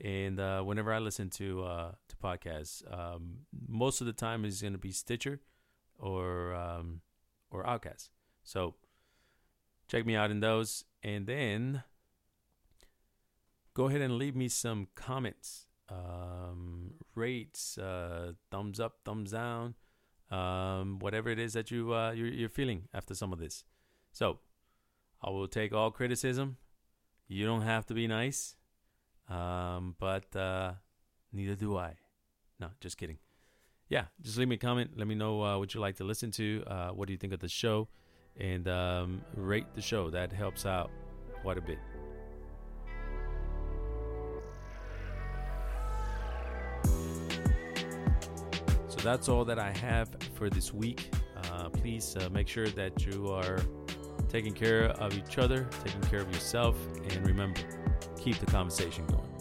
And 0.01 0.39
whenever 0.65 0.93
I 0.93 1.01
listen 1.01 1.29
to 1.31 1.65
to 2.09 2.17
podcasts, 2.23 2.83
um, 2.93 3.39
most 3.67 4.01
of 4.01 4.07
the 4.07 4.13
time 4.13 4.45
is 4.45 4.61
going 4.61 4.75
to 4.75 4.79
be 4.79 4.93
Stitcher 4.93 5.41
or 5.99 6.55
um, 6.55 7.01
or 7.51 7.67
Outcasts. 7.67 8.11
So 8.45 8.75
check 9.89 10.07
me 10.07 10.15
out 10.15 10.31
in 10.31 10.39
those, 10.41 10.85
and 11.03 11.27
then 11.27 11.83
go 13.75 13.89
ahead 13.89 14.03
and 14.03 14.19
leave 14.19 14.37
me 14.37 14.49
some 14.49 14.89
comments 14.95 15.66
um, 15.89 16.93
rates, 17.15 17.79
uh, 17.79 18.33
thumbs 18.51 18.81
up, 18.81 18.99
thumbs 19.05 19.33
down, 19.33 19.75
um, 20.31 20.99
whatever 20.99 21.29
it 21.31 21.39
is 21.39 21.53
that 21.53 21.71
you 21.71 21.95
uh, 21.95 22.13
you're, 22.13 22.29
you're 22.29 22.49
feeling 22.49 22.89
after 22.93 23.15
some 23.15 23.33
of 23.33 23.39
this. 23.39 23.65
So 24.13 24.39
I 25.23 25.31
will 25.31 25.49
take 25.49 25.73
all 25.73 25.91
criticism. 25.91 26.57
You 27.29 27.47
don't 27.47 27.63
have 27.63 27.87
to 27.87 27.95
be 27.95 28.07
nice, 28.07 28.57
um, 29.29 29.97
but 29.99 30.35
uh, 30.37 30.75
neither 31.33 31.55
do 31.55 31.77
I. 31.77 31.95
No, 32.59 32.71
just 32.81 32.97
kidding. 32.97 33.19
Yeah, 33.89 34.07
just 34.23 34.39
leave 34.39 34.49
me 34.49 34.57
a 34.57 34.59
comment. 34.59 34.93
Let 34.97 35.07
me 35.07 35.15
know 35.15 35.43
uh, 35.43 35.59
what 35.59 35.75
you 35.75 35.81
like 35.81 35.97
to 35.97 36.05
listen 36.05 36.31
to. 36.33 36.65
Uh, 36.67 36.89
what 36.89 37.07
do 37.07 37.13
you 37.13 37.19
think 37.19 37.33
of 37.33 37.41
the 37.41 37.49
show? 37.49 37.89
And 38.39 38.69
um, 38.69 39.23
rate 39.35 39.67
the 39.75 39.81
show. 39.81 40.11
That 40.11 40.33
helps 40.33 40.67
out 40.67 40.91
quite 41.43 41.59
a 41.59 41.63
bit. 41.63 41.79
That's 49.07 49.29
all 49.29 49.45
that 49.45 49.59
I 49.59 49.71
have 49.79 50.09
for 50.35 50.51
this 50.51 50.75
week. 50.75 51.11
Uh, 51.45 51.69
please 51.69 52.17
uh, 52.17 52.29
make 52.33 52.49
sure 52.49 52.67
that 52.67 53.07
you 53.07 53.29
are 53.31 53.61
taking 54.29 54.53
care 54.53 54.87
of 55.01 55.17
each 55.17 55.39
other, 55.39 55.69
taking 55.85 56.01
care 56.03 56.21
of 56.21 56.29
yourself, 56.29 56.77
and 57.09 57.25
remember, 57.25 57.61
keep 58.19 58.37
the 58.39 58.47
conversation 58.47 59.07
going. 59.07 59.36